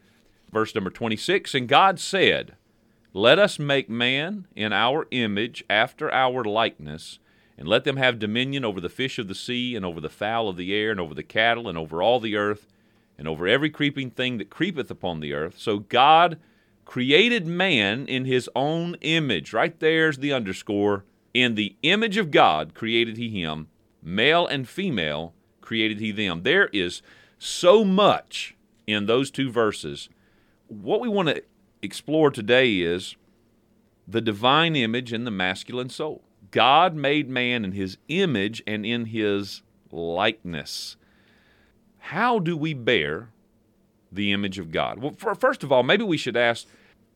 verse 0.52 0.74
number 0.74 0.90
26. 0.90 1.54
And 1.54 1.68
God 1.68 2.00
said, 2.00 2.56
Let 3.14 3.38
us 3.38 3.60
make 3.60 3.88
man 3.88 4.48
in 4.56 4.74
our 4.74 5.08
image, 5.12 5.64
after 5.70 6.12
our 6.12 6.44
likeness, 6.44 7.20
and 7.58 7.68
let 7.68 7.84
them 7.84 7.98
have 7.98 8.20
dominion 8.20 8.66
over 8.66 8.82
the 8.82 8.90
fish 8.90 9.18
of 9.18 9.28
the 9.28 9.36
sea, 9.36 9.76
and 9.76 9.86
over 9.86 10.02
the 10.02 10.10
fowl 10.10 10.50
of 10.50 10.58
the 10.58 10.74
air, 10.74 10.92
and 10.92 11.00
over 11.00 11.14
the 11.14 11.24
cattle, 11.24 11.68
and 11.68 11.78
over 11.78 12.02
all 12.02 12.20
the 12.20 12.36
earth, 12.36 12.68
and 13.18 13.28
over 13.28 13.48
every 13.48 13.70
creeping 13.70 14.10
thing 14.12 14.38
that 14.38 14.50
creepeth 14.50 14.92
upon 14.92 15.20
the 15.20 15.34
earth. 15.34 15.58
So 15.58 15.80
God 15.80 16.40
created 16.84 17.48
man 17.48 18.06
in 18.08 18.26
his 18.26 18.50
own 18.56 18.96
image. 19.02 19.54
Right 19.54 19.80
there's 19.80 20.18
the 20.18 20.34
underscore. 20.34 21.06
In 21.34 21.56
the 21.56 21.76
image 21.82 22.18
of 22.18 22.32
God 22.32 22.74
created 22.74 23.18
he 23.18 23.30
him, 23.30 23.68
male 24.02 24.46
and 24.46 24.68
female 24.68 25.34
created 25.62 26.00
he 26.00 26.12
them. 26.12 26.44
There 26.44 26.68
is 26.68 27.02
so 27.40 27.84
much 27.84 28.56
in 28.88 29.06
those 29.06 29.32
two 29.32 29.52
verses. 29.52 30.10
What 30.68 31.02
we 31.02 31.10
want 31.10 31.30
to 31.30 31.44
explore 31.82 32.32
today 32.32 32.78
is 32.78 33.16
the 34.08 34.22
divine 34.22 34.76
image 34.76 35.12
and 35.12 35.26
the 35.26 35.32
masculine 35.32 35.90
soul. 35.90 36.24
God 36.56 36.96
made 36.96 37.30
man 37.30 37.66
in 37.66 37.74
his 37.74 37.98
image 38.08 38.64
and 38.66 38.86
in 38.86 39.08
his 39.08 39.62
likeness. 39.92 40.96
How 41.98 42.40
do 42.40 42.56
we 42.56 42.74
bear 42.74 43.28
the 44.10 44.32
image 44.32 44.58
of 44.58 44.72
God? 44.72 45.00
Well, 45.00 45.12
fir- 45.12 45.36
first 45.36 45.64
of 45.64 45.72
all, 45.74 45.84
maybe 45.84 46.06
we 46.06 46.16
should 46.16 46.38
ask 46.38 46.66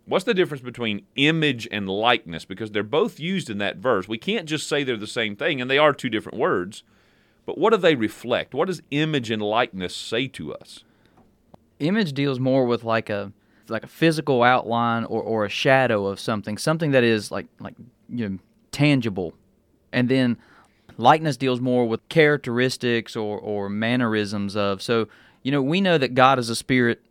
what's 0.05 0.25
the 0.25 0.33
difference 0.33 0.61
between 0.61 1.05
image 1.15 1.69
and 1.71 1.87
likeness? 1.87 2.43
Because 2.43 2.71
they're 2.71 2.83
both 2.83 3.17
used 3.17 3.49
in 3.49 3.59
that 3.59 3.77
verse. 3.77 4.09
We 4.09 4.17
can't 4.17 4.45
just 4.45 4.67
say 4.67 4.83
they're 4.83 4.97
the 4.97 5.07
same 5.07 5.37
thing, 5.37 5.61
and 5.61 5.71
they 5.71 5.77
are 5.77 5.93
two 5.93 6.09
different 6.09 6.37
words. 6.37 6.83
but 7.45 7.57
what 7.57 7.71
do 7.71 7.77
they 7.77 7.95
reflect? 7.95 8.53
What 8.53 8.67
does 8.67 8.81
image 8.91 9.31
and 9.31 9.41
likeness 9.41 9.95
say 9.95 10.27
to 10.27 10.53
us? 10.53 10.83
image 11.79 12.11
deals 12.11 12.39
more 12.41 12.65
with 12.65 12.83
like 12.83 13.09
a 13.09 13.31
like 13.69 13.83
a 13.83 13.87
physical 13.87 14.43
outline 14.43 15.05
or, 15.05 15.21
or 15.21 15.45
a 15.45 15.49
shadow 15.49 16.07
of 16.07 16.19
something 16.19 16.57
something 16.57 16.91
that 16.91 17.05
is 17.05 17.31
like 17.31 17.47
like 17.59 17.75
you 18.09 18.27
know 18.27 18.39
tangible. 18.79 19.33
And 19.91 20.07
then 20.07 20.37
likeness 20.97 21.35
deals 21.35 21.59
more 21.59 21.85
with 21.85 22.07
characteristics 22.07 23.15
or 23.15 23.37
or 23.37 23.69
mannerisms 23.69 24.55
of 24.55 24.81
so 24.81 25.07
you 25.43 25.51
know 25.51 25.61
we 25.61 25.81
know 25.81 25.97
that 25.97 26.13
god 26.13 26.39
is 26.39 26.49
a 26.49 26.55
spirit. 26.55 27.01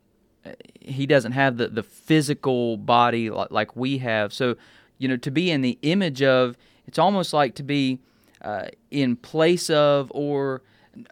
He 0.81 1.05
doesn't 1.07 1.33
have 1.33 1.59
the 1.59 1.69
the 1.69 1.83
physical 1.83 2.79
body 2.79 3.29
like, 3.29 3.51
like 3.51 3.77
we 3.77 3.99
have. 3.99 4.33
So 4.33 4.57
you 4.97 5.09
know 5.09 5.19
to 5.19 5.31
be 5.31 5.51
in 5.51 5.61
the 5.61 5.79
image 5.83 6.23
of 6.23 6.57
it's 6.87 6.99
almost 6.99 7.35
like 7.35 7.55
to 7.57 7.63
be 7.63 7.99
uh, 8.41 8.69
in 8.91 9.17
place 9.17 9.69
of 9.69 10.11
or 10.15 10.63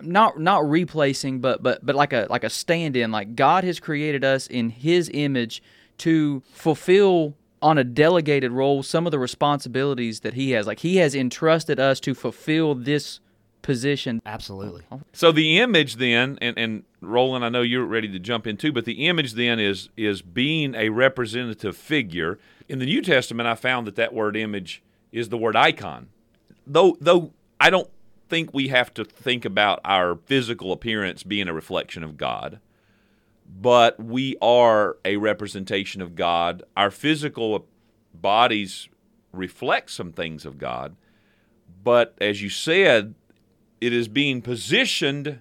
not 0.00 0.40
not 0.40 0.66
replacing 0.68 1.40
but 1.40 1.62
but 1.62 1.84
but 1.84 1.94
like 1.94 2.14
a 2.14 2.26
like 2.30 2.44
a 2.44 2.50
stand-in. 2.50 3.12
Like 3.12 3.36
God 3.36 3.62
has 3.64 3.78
created 3.78 4.24
us 4.24 4.46
in 4.46 4.70
his 4.70 5.10
image 5.12 5.62
to 5.98 6.42
fulfill 6.52 7.34
on 7.62 7.78
a 7.78 7.84
delegated 7.84 8.52
role 8.52 8.82
some 8.82 9.06
of 9.06 9.10
the 9.10 9.18
responsibilities 9.18 10.20
that 10.20 10.34
he 10.34 10.50
has 10.50 10.66
like 10.66 10.80
he 10.80 10.96
has 10.96 11.14
entrusted 11.14 11.80
us 11.80 12.00
to 12.00 12.14
fulfill 12.14 12.74
this 12.74 13.20
position 13.66 14.22
Absolutely. 14.24 14.84
So 15.12 15.32
the 15.32 15.58
image 15.58 15.96
then, 15.96 16.38
and, 16.40 16.56
and 16.56 16.84
Roland, 17.00 17.44
I 17.44 17.48
know 17.48 17.62
you're 17.62 17.84
ready 17.84 18.06
to 18.06 18.18
jump 18.20 18.46
in 18.46 18.56
too, 18.56 18.72
but 18.72 18.84
the 18.84 19.06
image 19.08 19.32
then 19.32 19.58
is 19.58 19.88
is 19.96 20.22
being 20.22 20.76
a 20.76 20.90
representative 20.90 21.76
figure. 21.76 22.38
In 22.68 22.78
the 22.78 22.86
New 22.86 23.02
Testament, 23.02 23.48
I 23.48 23.56
found 23.56 23.88
that 23.88 23.96
that 23.96 24.14
word 24.14 24.36
image 24.36 24.84
is 25.10 25.30
the 25.30 25.36
word 25.36 25.56
icon. 25.56 26.10
Though 26.64 26.96
though 27.00 27.32
I 27.60 27.70
don't 27.70 27.90
think 28.28 28.54
we 28.54 28.68
have 28.68 28.94
to 28.94 29.04
think 29.04 29.44
about 29.44 29.80
our 29.84 30.14
physical 30.14 30.70
appearance 30.70 31.24
being 31.24 31.48
a 31.48 31.52
reflection 31.52 32.04
of 32.04 32.16
God, 32.16 32.60
but 33.48 34.02
we 34.02 34.36
are 34.42 34.96
a 35.04 35.16
representation 35.16 36.00
of 36.02 36.14
God. 36.14 36.62
Our 36.76 36.90
physical 36.90 37.66
bodies 38.14 38.88
reflect 39.32 39.90
some 39.90 40.12
things 40.12 40.44
of 40.46 40.58
God, 40.58 40.96
but 41.84 42.14
as 42.20 42.42
you 42.42 42.48
said, 42.48 43.14
it 43.80 43.92
is 43.92 44.08
being 44.08 44.40
positioned 44.42 45.40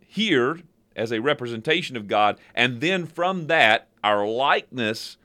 here 0.00 0.60
as 0.94 1.12
a 1.12 1.20
representation 1.20 1.96
of 1.96 2.08
God, 2.08 2.38
and 2.54 2.80
then 2.80 3.06
from 3.06 3.48
that, 3.48 3.88
our 4.02 4.26
likeness 4.26 5.18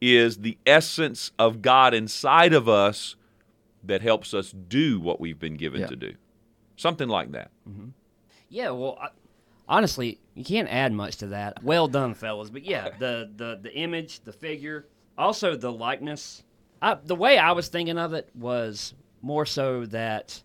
is 0.00 0.38
the 0.38 0.56
essence 0.64 1.30
of 1.38 1.60
God 1.60 1.92
inside 1.92 2.54
of 2.54 2.68
us 2.68 3.16
that 3.84 4.00
helps 4.00 4.32
us 4.32 4.50
do 4.50 4.98
what 4.98 5.20
we've 5.20 5.38
been 5.38 5.56
given 5.56 5.82
Yeah. 5.82 5.86
to 5.88 5.96
do. 5.96 6.14
Something 6.76 7.08
like 7.10 7.32
that. 7.32 7.50
Mm-hmm. 7.68 7.88
Yeah, 8.48 8.70
well, 8.70 8.96
I, 9.00 9.08
honestly, 9.70 10.18
you 10.34 10.44
can't 10.44 10.68
add 10.68 10.92
much 10.92 11.16
to 11.18 11.28
that. 11.28 11.62
Well 11.62 11.88
done, 11.88 12.12
fellas. 12.12 12.50
But 12.50 12.64
yeah, 12.64 12.90
the 12.98 13.30
the 13.34 13.60
the 13.62 13.72
image, 13.74 14.20
the 14.20 14.32
figure, 14.32 14.88
also 15.16 15.56
the 15.56 15.72
likeness. 15.72 16.42
I, 16.82 16.94
the 16.94 17.14
way 17.14 17.38
I 17.38 17.52
was 17.52 17.68
thinking 17.68 17.96
of 17.96 18.12
it 18.12 18.28
was 18.34 18.94
more 19.22 19.46
so 19.46 19.86
that 19.86 20.42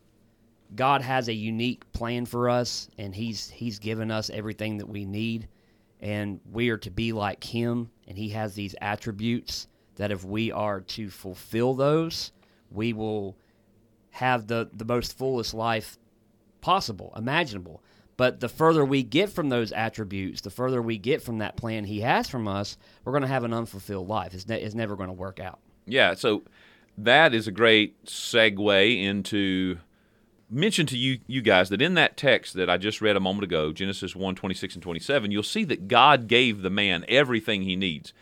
God 0.75 1.01
has 1.01 1.27
a 1.27 1.33
unique 1.33 1.91
plan 1.91 2.25
for 2.25 2.49
us, 2.49 2.89
and 2.97 3.13
He's 3.13 3.49
He's 3.49 3.79
given 3.79 4.11
us 4.11 4.29
everything 4.29 4.77
that 4.77 4.87
we 4.87 5.03
need, 5.03 5.49
and 5.99 6.39
we 6.51 6.69
are 6.69 6.77
to 6.77 6.91
be 6.91 7.11
like 7.11 7.43
Him, 7.43 7.89
and 8.07 8.17
He 8.17 8.29
has 8.29 8.53
these 8.53 8.75
attributes 8.79 9.67
that 9.95 10.11
if 10.11 10.23
we 10.23 10.51
are 10.51 10.81
to 10.81 11.09
fulfill 11.09 11.73
those, 11.73 12.31
we 12.69 12.93
will 12.93 13.37
have 14.11 14.47
the 14.47 14.69
the 14.73 14.85
most 14.85 15.17
fullest 15.17 15.53
life 15.53 15.97
possible, 16.61 17.13
imaginable. 17.15 17.81
But 18.17 18.39
the 18.39 18.49
further 18.49 18.85
we 18.85 19.03
get 19.03 19.29
from 19.29 19.49
those 19.49 19.71
attributes, 19.71 20.41
the 20.41 20.49
further 20.49 20.81
we 20.81 20.97
get 20.97 21.21
from 21.21 21.39
that 21.39 21.57
plan 21.57 21.83
he 21.83 22.01
has 22.01 22.29
from 22.29 22.47
us, 22.47 22.77
we're 23.03 23.11
going 23.11 23.23
to 23.23 23.27
have 23.27 23.43
an 23.43 23.53
unfulfilled 23.53 24.07
life. 24.07 24.33
It's, 24.33 24.47
ne- 24.47 24.61
it's 24.61 24.75
never 24.75 24.95
going 24.95 25.09
to 25.09 25.13
work 25.13 25.39
out. 25.39 25.59
Yeah, 25.85 26.13
so 26.13 26.43
that 26.97 27.33
is 27.33 27.47
a 27.47 27.51
great 27.51 28.05
segue 28.05 29.03
into 29.03 29.77
mention 30.49 30.85
to 30.85 30.97
you 30.97 31.19
you 31.27 31.41
guys 31.41 31.69
that 31.69 31.81
in 31.81 31.95
that 31.95 32.15
text 32.15 32.53
that 32.53 32.69
I 32.69 32.77
just 32.77 33.01
read 33.01 33.15
a 33.15 33.19
moment 33.19 33.43
ago, 33.43 33.71
Genesis 33.71 34.15
1, 34.15 34.35
26 34.35 34.75
and 34.75 34.83
27, 34.83 35.31
you'll 35.31 35.43
see 35.43 35.63
that 35.65 35.87
God 35.87 36.27
gave 36.27 36.61
the 36.61 36.69
man 36.69 37.03
everything 37.07 37.63
he 37.63 37.75
needs. 37.75 38.13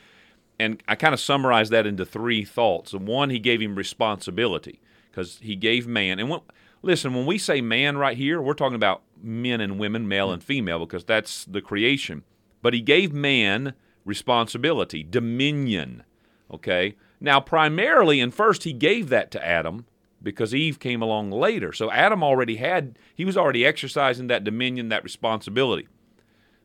And 0.60 0.82
I 0.88 0.96
kind 0.96 1.14
of 1.14 1.20
summarize 1.20 1.70
that 1.70 1.86
into 1.86 2.06
three 2.06 2.46
thoughts. 2.46 2.94
One, 2.94 3.30
he 3.30 3.40
gave 3.40 3.62
him 3.62 3.76
responsibility 3.76 4.80
because 5.12 5.40
he 5.42 5.56
gave 5.56 5.88
man. 5.88 6.20
And 6.20 6.30
when, 6.30 6.42
listen, 6.84 7.16
when 7.16 7.26
we 7.26 7.40
say 7.40 7.62
man 7.62 7.98
right 7.98 8.16
here, 8.16 8.40
we're 8.40 8.54
talking 8.54 8.76
about 8.76 9.02
men 9.22 9.60
and 9.60 9.80
women, 9.80 10.08
male 10.08 10.32
and 10.32 10.44
female, 10.44 10.80
because 10.80 11.06
that's 11.06 11.46
the 11.46 11.62
creation. 11.62 12.24
But 12.62 12.74
he 12.76 12.82
gave 12.82 13.12
man 13.12 13.74
responsibility, 14.06 15.02
dominion. 15.02 16.04
Okay? 16.52 16.96
Now, 17.20 17.40
primarily, 17.40 18.20
and 18.20 18.34
first, 18.34 18.64
he 18.64 18.74
gave 18.74 19.10
that 19.10 19.32
to 19.32 19.44
Adam 19.44 19.86
because 20.22 20.54
Eve 20.54 20.80
came 20.80 21.02
along 21.02 21.32
later. 21.32 21.74
So 21.74 21.90
Adam 21.90 22.22
already 22.22 22.58
had, 22.58 23.00
he 23.16 23.26
was 23.26 23.38
already 23.38 23.66
exercising 23.66 24.28
that 24.28 24.44
dominion, 24.44 24.90
that 24.90 25.04
responsibility. 25.04 25.88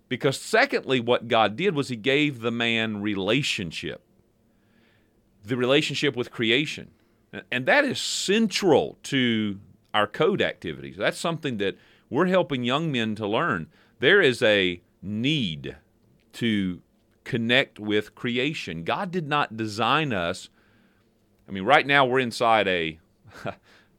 Because, 0.09 0.40
secondly, 0.40 1.00
what 1.00 1.28
God 1.28 1.54
did 1.57 1.74
was 1.74 1.88
he 1.88 1.96
gave 1.96 2.40
the 2.40 2.50
man 2.50 3.02
relationship, 3.02 4.02
the 5.44 5.57
relationship 5.57 6.16
with 6.16 6.31
creation. 6.31 6.90
And 7.52 7.66
that 7.66 7.85
is 7.85 8.00
central 8.00 8.98
to 9.04 9.61
our 9.98 10.06
code 10.06 10.40
activities. 10.40 10.96
That's 10.96 11.18
something 11.18 11.58
that 11.58 11.76
we're 12.08 12.26
helping 12.26 12.62
young 12.62 12.92
men 12.92 13.16
to 13.16 13.26
learn. 13.26 13.66
There 13.98 14.22
is 14.22 14.40
a 14.42 14.80
need 15.02 15.76
to 16.34 16.80
connect 17.24 17.80
with 17.80 18.14
creation. 18.14 18.84
God 18.84 19.11
did 19.11 19.26
not 19.26 19.56
design 19.56 20.12
us. 20.12 20.50
I 21.48 21.52
mean, 21.52 21.64
right 21.64 21.87
now 21.87 22.06
we're 22.06 22.20
inside 22.20 22.68
a 22.68 22.98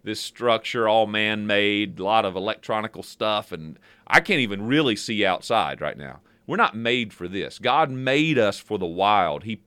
this 0.04 0.22
structure 0.22 0.88
all 0.88 1.06
man-made, 1.06 2.00
a 2.00 2.04
lot 2.04 2.24
of 2.24 2.38
electronical 2.38 3.04
stuff 3.04 3.52
and 3.52 3.78
I 4.08 4.22
can't 4.22 4.40
even 4.40 4.66
really 4.68 4.96
see 4.96 5.26
outside 5.26 5.82
right 5.82 5.98
now. 5.98 6.22
We're 6.48 6.56
not 6.56 6.76
made 6.76 7.14
for 7.14 7.28
this. 7.28 7.60
God 7.60 7.92
made 7.92 8.40
us 8.40 8.58
for 8.58 8.80
the 8.80 8.88
wild. 8.88 9.44
He 9.44 9.62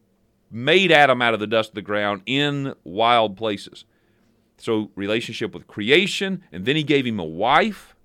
made 0.51 0.91
Adam 0.91 1.21
out 1.23 1.35
of 1.35 1.41
the 1.41 1.47
dust 1.47 1.71
of 1.71 1.75
the 1.75 1.83
ground 1.83 2.23
in 2.25 2.75
wild 2.85 3.37
places. 3.37 3.85
So, 4.59 4.91
relationship 4.95 5.55
with 5.55 5.67
creation, 5.67 6.43
and 6.53 6.65
then 6.65 6.77
he 6.77 6.83
gave 6.83 7.05
him 7.05 7.19
a 7.19 7.25
wife, 7.25 7.97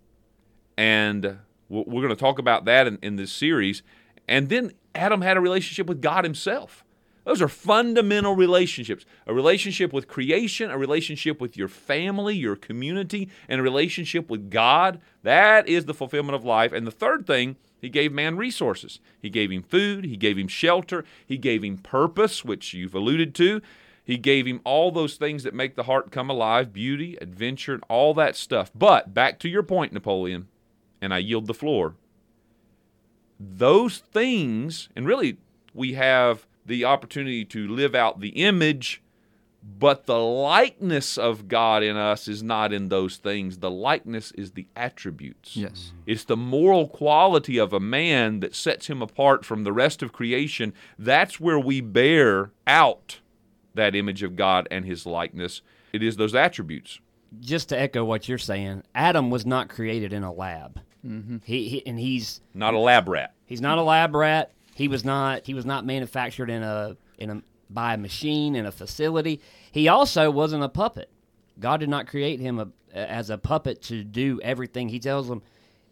and 0.77 1.38
we're 1.69 2.01
going 2.01 2.10
to 2.10 2.15
talk 2.15 2.39
about 2.39 2.65
that 2.65 2.88
in, 2.88 2.97
in 3.01 3.15
this 3.15 3.31
series. 3.31 3.83
And 4.27 4.49
then 4.49 4.71
Adam 4.95 5.21
had 5.21 5.38
a 5.38 5.41
relationship 5.41 5.88
with 5.88 6.01
God 6.01 6.23
himself. 6.23 6.83
Those 7.27 7.41
are 7.41 7.49
fundamental 7.49 8.38
relationships 8.38 9.05
a 9.25 9.33
relationship 9.33 9.91
with 9.91 10.07
creation, 10.07 10.71
a 10.71 10.77
relationship 10.77 11.41
with 11.41 11.57
your 11.57 11.67
family, 11.67 12.36
your 12.36 12.55
community, 12.55 13.29
and 13.49 13.60
a 13.60 13.63
relationship 13.63 14.29
with 14.29 14.49
God. 14.49 15.01
That 15.23 15.67
is 15.67 15.86
the 15.86 15.93
fulfillment 15.93 16.36
of 16.36 16.45
life. 16.45 16.71
And 16.71 16.88
the 16.88 16.91
third 16.91 17.27
thing, 17.27 17.57
he 17.81 17.89
gave 17.89 18.13
man 18.13 18.38
resources. 18.38 19.01
He 19.21 19.29
gave 19.29 19.51
him 19.51 19.62
food, 19.62 20.05
he 20.05 20.15
gave 20.15 20.38
him 20.38 20.47
shelter, 20.47 21.03
he 21.25 21.38
gave 21.38 21.65
him 21.65 21.77
purpose, 21.79 22.45
which 22.45 22.73
you've 22.73 22.95
alluded 22.95 23.36
to. 23.36 23.62
He 24.07 24.17
gave 24.17 24.45
him 24.45 24.61
all 24.63 24.89
those 24.89 25.15
things 25.15 25.43
that 25.43 25.53
make 25.53 25.75
the 25.75 25.83
heart 25.83 26.13
come 26.13 26.29
alive 26.29 26.71
beauty, 26.71 27.17
adventure, 27.19 27.73
and 27.73 27.83
all 27.89 28.13
that 28.13 28.37
stuff. 28.37 28.71
But 28.73 29.13
back 29.13 29.37
to 29.39 29.49
your 29.49 29.63
point, 29.63 29.91
Napoleon, 29.91 30.47
and 31.01 31.13
I 31.13 31.17
yield 31.17 31.45
the 31.45 31.53
floor. 31.53 31.95
Those 33.37 33.97
things, 33.97 34.87
and 34.95 35.05
really, 35.05 35.39
we 35.73 35.95
have 35.95 36.47
the 36.65 36.85
opportunity 36.85 37.43
to 37.45 37.67
live 37.67 37.95
out 37.95 38.21
the 38.21 38.29
image, 38.29 39.01
but 39.61 40.05
the 40.05 40.19
likeness 40.19 41.17
of 41.17 41.49
God 41.49 41.83
in 41.83 41.97
us 41.97 42.29
is 42.29 42.41
not 42.41 42.71
in 42.71 42.87
those 42.87 43.17
things. 43.17 43.57
The 43.57 43.69
likeness 43.69 44.31
is 44.31 44.51
the 44.51 44.67
attributes. 44.73 45.57
Yes. 45.57 45.91
It's 46.05 46.23
the 46.23 46.37
moral 46.37 46.87
quality 46.87 47.57
of 47.57 47.73
a 47.73 47.79
man 47.81 48.39
that 48.39 48.55
sets 48.55 48.87
him 48.87 49.01
apart 49.01 49.43
from 49.43 49.65
the 49.65 49.73
rest 49.73 50.01
of 50.01 50.13
creation. 50.13 50.73
That's 50.97 51.41
where 51.41 51.59
we 51.59 51.81
bear 51.81 52.51
out 52.65 53.19
that 53.77 53.95
image 53.95 54.21
of 54.23 54.35
God 54.35 54.67
and 54.69 54.85
his 54.85 55.05
likeness. 55.05 55.61
It 55.93 56.03
is 56.03 56.17
those 56.17 56.35
attributes. 56.35 56.99
Just 57.39 57.69
to 57.69 57.79
echo 57.79 58.03
what 58.05 58.27
you're 58.29 58.37
saying, 58.37 58.83
Adam 58.93 59.29
was 59.29 59.45
not 59.45 59.69
created 59.69 60.13
in 60.13 60.23
a 60.23 60.31
lab. 60.31 60.81
Mm-hmm. 61.05 61.37
He, 61.43 61.69
he 61.69 61.87
and 61.87 61.99
he's 61.99 62.41
Not 62.53 62.73
a 62.73 62.79
lab 62.79 63.07
rat. 63.07 63.33
he's 63.45 63.61
not 63.61 63.77
a 63.77 63.81
lab 63.81 64.13
rat. 64.15 64.51
He 64.75 64.87
was 64.87 65.03
not 65.05 65.45
he 65.45 65.53
was 65.53 65.65
not 65.65 65.85
manufactured 65.85 66.49
in 66.49 66.63
a 66.63 66.97
in 67.17 67.29
a 67.29 67.41
by 67.69 67.93
a 67.95 67.97
machine 67.97 68.55
in 68.55 68.65
a 68.65 68.71
facility. 68.71 69.41
He 69.71 69.87
also 69.87 70.29
wasn't 70.31 70.63
a 70.63 70.69
puppet. 70.69 71.09
God 71.59 71.79
did 71.79 71.89
not 71.89 72.07
create 72.07 72.39
him 72.39 72.59
a, 72.59 72.67
as 72.97 73.29
a 73.29 73.37
puppet 73.37 73.81
to 73.83 74.03
do 74.03 74.39
everything. 74.43 74.89
He 74.89 74.99
tells 74.99 75.29
him 75.29 75.41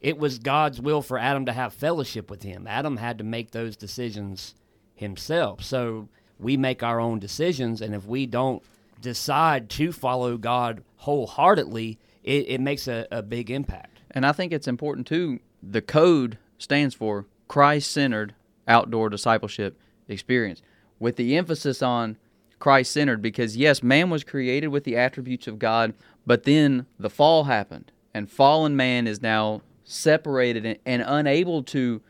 it 0.01 0.17
was 0.17 0.39
God's 0.39 0.79
will 0.79 1.01
for 1.01 1.17
Adam 1.17 1.45
to 1.47 1.53
have 1.53 1.73
fellowship 1.73 2.29
with 2.29 2.43
him. 2.43 2.65
Adam 2.67 2.97
had 2.97 3.17
to 3.17 3.23
make 3.23 3.51
those 3.51 3.75
decisions 3.75 4.55
himself. 4.93 5.63
So 5.63 6.07
we 6.39 6.57
make 6.57 6.83
our 6.83 6.99
own 6.99 7.19
decisions, 7.19 7.81
and 7.81 7.93
if 7.95 8.05
we 8.05 8.25
don't 8.25 8.61
decide 9.01 9.69
to 9.69 9.91
follow 9.91 10.37
God 10.37 10.83
wholeheartedly, 10.97 11.99
it, 12.23 12.45
it 12.47 12.61
makes 12.61 12.87
a, 12.87 13.07
a 13.11 13.21
big 13.21 13.51
impact. 13.51 13.99
And 14.11 14.25
I 14.25 14.31
think 14.31 14.51
it's 14.51 14.67
important 14.67 15.07
too. 15.07 15.39
The 15.61 15.81
code 15.81 16.37
stands 16.57 16.95
for 16.95 17.25
Christ 17.47 17.91
centered 17.91 18.33
outdoor 18.67 19.09
discipleship 19.09 19.77
experience 20.07 20.61
with 20.99 21.15
the 21.15 21.37
emphasis 21.37 21.81
on 21.81 22.17
Christ 22.59 22.91
centered 22.91 23.21
because, 23.21 23.57
yes, 23.57 23.83
man 23.83 24.09
was 24.09 24.23
created 24.23 24.67
with 24.67 24.85
the 24.85 24.97
attributes 24.97 25.47
of 25.47 25.59
God, 25.59 25.93
but 26.25 26.43
then 26.43 26.85
the 26.97 27.09
fall 27.09 27.43
happened 27.43 27.91
and 28.13 28.31
fallen 28.31 28.75
man 28.75 29.07
is 29.07 29.21
now 29.21 29.61
separated 29.83 30.65
and, 30.65 30.79
and 30.85 31.03
unable 31.05 31.61
to 31.63 32.01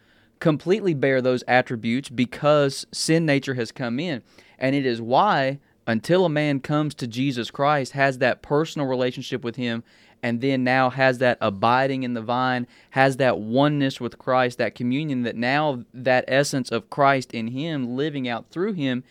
completely 0.45 0.93
bear 0.93 1.23
those 1.23 1.43
attributes 1.47 2.07
because 2.07 2.85
sin 2.91 3.25
nature 3.25 3.55
has 3.55 3.71
come 3.71 3.99
in. 3.99 4.21
And 4.59 4.75
it 4.75 4.85
is 4.85 5.01
why, 5.01 5.57
until 5.87 6.23
a 6.23 6.29
man 6.29 6.59
comes 6.59 6.93
to 6.95 7.07
Jesus 7.07 7.49
Christ, 7.49 7.93
has 7.93 8.19
that 8.19 8.43
personal 8.43 8.87
relationship 8.87 9.43
with 9.43 9.55
him, 9.55 9.83
and 10.21 10.41
then 10.41 10.63
now 10.63 10.91
has 10.91 11.17
that 11.17 11.39
abiding 11.41 12.03
in 12.03 12.13
the 12.13 12.21
vine, 12.21 12.67
has 12.91 13.17
that 13.17 13.39
oneness 13.39 13.99
with 13.99 14.19
Christ, 14.19 14.59
that 14.59 14.75
communion, 14.75 15.23
that 15.23 15.35
now 15.35 15.83
that 15.95 16.25
essence 16.27 16.71
of 16.71 16.91
Christ 16.91 17.33
in 17.33 17.47
him 17.47 17.95
living 17.95 18.29
out 18.29 18.51
through 18.51 18.73
him 18.73 19.03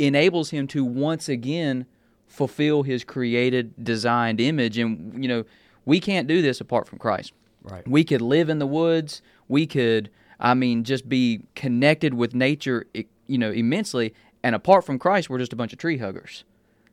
enables 0.00 0.50
him 0.50 0.66
to 0.66 0.84
once 0.84 1.28
again 1.28 1.86
fulfill 2.26 2.82
his 2.82 3.04
created, 3.04 3.84
designed 3.84 4.40
image. 4.40 4.76
And, 4.76 5.22
you 5.22 5.28
know, 5.28 5.44
we 5.84 6.00
can't 6.00 6.26
do 6.26 6.42
this 6.42 6.60
apart 6.60 6.88
from 6.88 6.98
Christ. 6.98 7.32
Right. 7.62 7.86
We 7.86 8.02
could 8.02 8.22
live 8.22 8.48
in 8.48 8.58
the 8.58 8.66
woods. 8.66 9.22
We 9.46 9.68
could, 9.68 10.10
I 10.40 10.54
mean, 10.54 10.84
just 10.84 11.08
be 11.08 11.42
connected 11.54 12.14
with 12.14 12.34
nature, 12.34 12.86
you 13.26 13.38
know, 13.38 13.52
immensely. 13.52 14.14
And 14.42 14.54
apart 14.54 14.84
from 14.84 14.98
Christ, 14.98 15.28
we're 15.28 15.38
just 15.38 15.52
a 15.52 15.56
bunch 15.56 15.72
of 15.72 15.78
tree 15.78 15.98
huggers. 15.98 16.44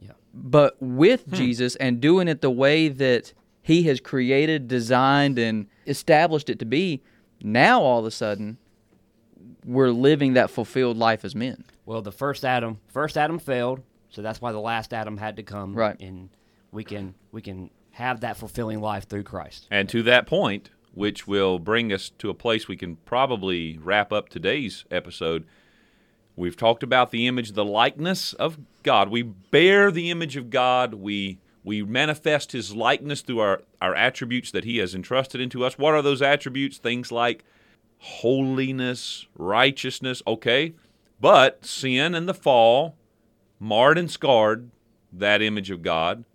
Yeah. 0.01 0.11
But 0.33 0.75
with 0.81 1.23
hmm. 1.23 1.35
Jesus 1.35 1.75
and 1.77 2.01
doing 2.01 2.27
it 2.27 2.41
the 2.41 2.51
way 2.51 2.89
that 2.89 3.33
He 3.61 3.83
has 3.83 4.01
created, 4.01 4.67
designed, 4.67 5.39
and 5.39 5.67
established 5.87 6.49
it 6.49 6.59
to 6.59 6.65
be, 6.65 7.01
now 7.41 7.81
all 7.81 7.99
of 7.99 8.05
a 8.05 8.11
sudden, 8.11 8.57
we're 9.65 9.91
living 9.91 10.33
that 10.33 10.49
fulfilled 10.49 10.97
life 10.97 11.23
as 11.23 11.33
men. 11.33 11.63
Well, 11.85 12.01
the 12.01 12.11
first 12.11 12.43
Adam, 12.43 12.79
first 12.87 13.17
Adam 13.17 13.39
failed, 13.39 13.81
so 14.09 14.21
that's 14.21 14.41
why 14.41 14.51
the 14.51 14.59
last 14.59 14.93
Adam 14.93 15.17
had 15.17 15.37
to 15.37 15.43
come. 15.43 15.73
Right. 15.73 15.99
And 16.01 16.29
we 16.71 16.83
can 16.83 17.15
we 17.31 17.41
can 17.41 17.69
have 17.91 18.21
that 18.21 18.37
fulfilling 18.37 18.81
life 18.81 19.07
through 19.07 19.23
Christ. 19.23 19.67
And 19.71 19.87
to 19.89 20.03
that 20.03 20.27
point, 20.27 20.69
which 20.97 21.27
will 21.27 21.59
bring 21.59 21.93
us 21.93 22.09
to 22.09 22.27
a 22.27 22.33
place 22.33 22.67
we 22.67 22.75
can 22.75 22.95
probably 23.05 23.77
wrap 23.77 24.11
up 24.11 24.29
today's 24.29 24.83
episode, 24.89 25.45
we've 26.35 26.57
talked 26.57 26.81
about 26.81 27.11
the 27.11 27.27
image, 27.27 27.51
the 27.51 27.63
likeness 27.63 28.33
of 28.33 28.57
God. 28.81 29.09
We 29.09 29.21
bear 29.21 29.91
the 29.91 30.09
image 30.09 30.35
of 30.35 30.49
God. 30.49 30.95
We 30.95 31.37
we 31.63 31.83
manifest 31.83 32.51
His 32.51 32.75
likeness 32.75 33.21
through 33.21 33.39
our, 33.39 33.61
our 33.79 33.93
attributes 33.93 34.49
that 34.51 34.63
He 34.63 34.77
has 34.77 34.95
entrusted 34.95 35.39
into 35.39 35.63
us. 35.63 35.77
What 35.77 35.93
are 35.93 36.01
those 36.01 36.21
attributes? 36.21 36.79
Things 36.79 37.11
like 37.11 37.43
holiness, 37.99 39.27
righteousness. 39.37 40.23
Okay, 40.25 40.73
but 41.21 41.63
sin 41.63 42.15
and 42.15 42.27
the 42.27 42.33
fall 42.33 42.95
marred 43.59 43.99
and 43.99 44.09
scarred 44.09 44.71
that 45.13 45.43
image 45.43 45.69
of 45.69 45.83
God. 45.83 46.25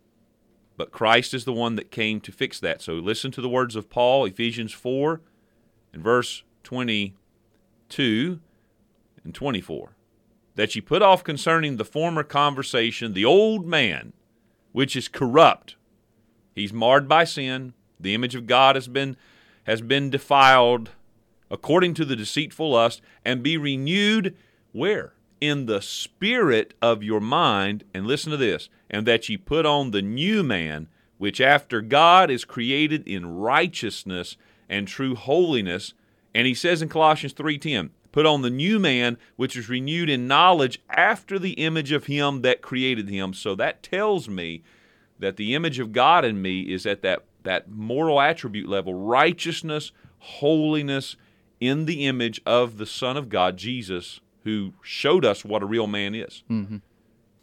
But 0.83 0.91
Christ 0.91 1.33
is 1.33 1.45
the 1.45 1.53
one 1.53 1.77
that 1.77 1.93
came 1.93 2.21
to 2.23 2.33
fix 2.33 2.59
that. 2.59 2.83
So 2.83 2.95
listen 2.95 3.31
to 3.31 3.41
the 3.41 3.49
words 3.49 3.77
of 3.77 3.89
Paul, 3.89 4.25
Ephesians 4.25 4.73
4 4.73 5.21
and 5.93 6.03
verse 6.03 6.43
22 6.65 8.41
and 9.23 9.33
24. 9.33 9.95
That 10.57 10.75
ye 10.75 10.81
put 10.81 11.01
off 11.01 11.23
concerning 11.23 11.77
the 11.77 11.85
former 11.85 12.25
conversation 12.25 13.13
the 13.13 13.25
old 13.25 13.65
man, 13.65 14.13
which 14.73 14.97
is 14.97 15.07
corrupt. 15.07 15.77
He's 16.53 16.73
marred 16.73 17.07
by 17.07 17.23
sin. 17.23 17.75
The 18.01 18.15
image 18.15 18.35
of 18.35 18.49
God 18.49 18.75
has 18.75 18.89
been 18.89 19.17
has 19.63 19.83
been 19.83 20.11
defiled 20.11 20.91
according 21.49 21.95
to 21.95 22.05
the 22.05 22.17
deceitful 22.17 22.73
lust, 22.73 23.01
and 23.25 23.41
be 23.41 23.57
renewed 23.57 24.37
where? 24.73 25.13
In 25.41 25.67
the 25.67 25.81
spirit 25.81 26.75
of 26.83 27.05
your 27.05 27.21
mind, 27.21 27.85
and 27.95 28.05
listen 28.05 28.33
to 28.33 28.37
this, 28.37 28.69
and 28.93 29.07
that 29.07 29.29
ye 29.29 29.37
put 29.37 29.65
on 29.65 29.91
the 29.91 30.03
new 30.03 30.43
man, 30.43 30.89
which 31.19 31.41
after 31.41 31.81
God 31.81 32.31
is 32.31 32.45
created 32.45 33.07
in 33.09 33.37
righteousness 33.37 34.37
and 34.69 34.87
true 34.87 35.15
holiness. 35.15 35.95
And 36.35 36.47
he 36.47 36.55
says 36.55 36.83
in 36.83 36.89
Colossians 36.89 37.33
3:10, 37.33 37.91
put 38.13 38.27
on 38.27 38.43
the 38.43 38.51
new 38.51 38.79
man, 38.79 39.17
which 39.37 39.57
is 39.57 39.69
renewed 39.69 40.11
in 40.11 40.29
knowledge 40.29 40.81
after 40.91 41.39
the 41.39 41.53
image 41.53 41.93
of 41.93 42.07
him 42.07 42.43
that 42.43 42.63
created 42.63 43.09
him. 43.09 43.33
So 43.33 43.55
that 43.55 43.83
tells 43.83 44.29
me 44.29 44.63
that 45.19 45.37
the 45.37 45.55
image 45.55 45.79
of 45.79 45.93
God 45.93 46.25
in 46.25 46.43
me 46.43 46.73
is 46.73 46.85
at 46.85 47.03
that, 47.03 47.25
that 47.43 47.71
moral 47.71 48.21
attribute 48.21 48.69
level 48.69 48.95
righteousness, 48.95 49.93
holiness 50.19 51.17
in 51.61 51.87
the 51.87 52.07
image 52.07 52.41
of 52.45 52.77
the 52.77 52.87
Son 52.87 53.17
of 53.17 53.29
God, 53.29 53.57
Jesus, 53.57 54.21
who 54.45 54.73
showed 54.83 55.25
us 55.25 55.45
what 55.45 55.63
a 55.63 55.67
real 55.67 55.87
man 55.87 56.15
is. 56.15 56.43
Mm-hmm. 56.51 56.79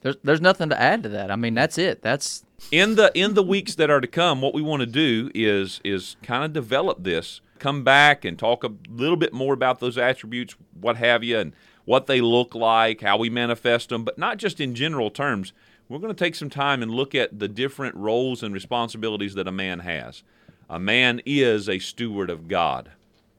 There's, 0.02 0.16
there's 0.24 0.42
nothing 0.42 0.70
to 0.70 0.80
add 0.80 1.04
to 1.04 1.10
that. 1.10 1.30
I 1.32 1.36
mean, 1.36 1.54
that's 1.54 1.78
it. 1.78 2.02
That's 2.02 2.46
In 2.72 2.96
the 2.96 3.12
in 3.14 3.34
the 3.34 3.44
weeks 3.44 3.76
that 3.76 3.90
are 3.90 4.02
to 4.02 4.08
come, 4.08 4.42
what 4.42 4.54
we 4.54 4.62
want 4.62 4.82
to 4.82 4.86
do 4.86 5.30
is 5.36 5.82
is 5.84 6.16
kind 6.24 6.44
of 6.44 6.54
develop 6.54 7.04
this, 7.04 7.42
come 7.60 7.84
back 7.84 8.24
and 8.24 8.38
talk 8.40 8.64
a 8.64 8.72
little 8.90 9.18
bit 9.18 9.34
more 9.34 9.54
about 9.54 9.80
those 9.80 9.98
attributes, 9.98 10.56
what 10.80 10.98
have 10.98 11.24
you, 11.24 11.38
and 11.38 11.54
what 11.86 12.08
they 12.08 12.22
look 12.22 12.56
like, 12.56 13.02
how 13.02 13.18
we 13.18 13.30
manifest 13.30 13.90
them, 13.90 14.04
but 14.04 14.18
not 14.18 14.38
just 14.38 14.60
in 14.62 14.76
general 14.76 15.10
terms. 15.10 15.54
We're 15.90 15.98
going 15.98 16.14
to 16.14 16.24
take 16.24 16.36
some 16.36 16.52
time 16.52 16.84
and 16.84 16.92
look 16.92 17.16
at 17.16 17.40
the 17.40 17.48
different 17.48 17.96
roles 17.96 18.44
and 18.44 18.54
responsibilities 18.54 19.34
that 19.34 19.48
a 19.48 19.52
man 19.52 19.80
has. 19.80 20.22
A 20.70 20.78
man 20.78 21.20
is 21.26 21.68
a 21.68 21.80
steward 21.80 22.30
of 22.30 22.48
God. 22.48 22.92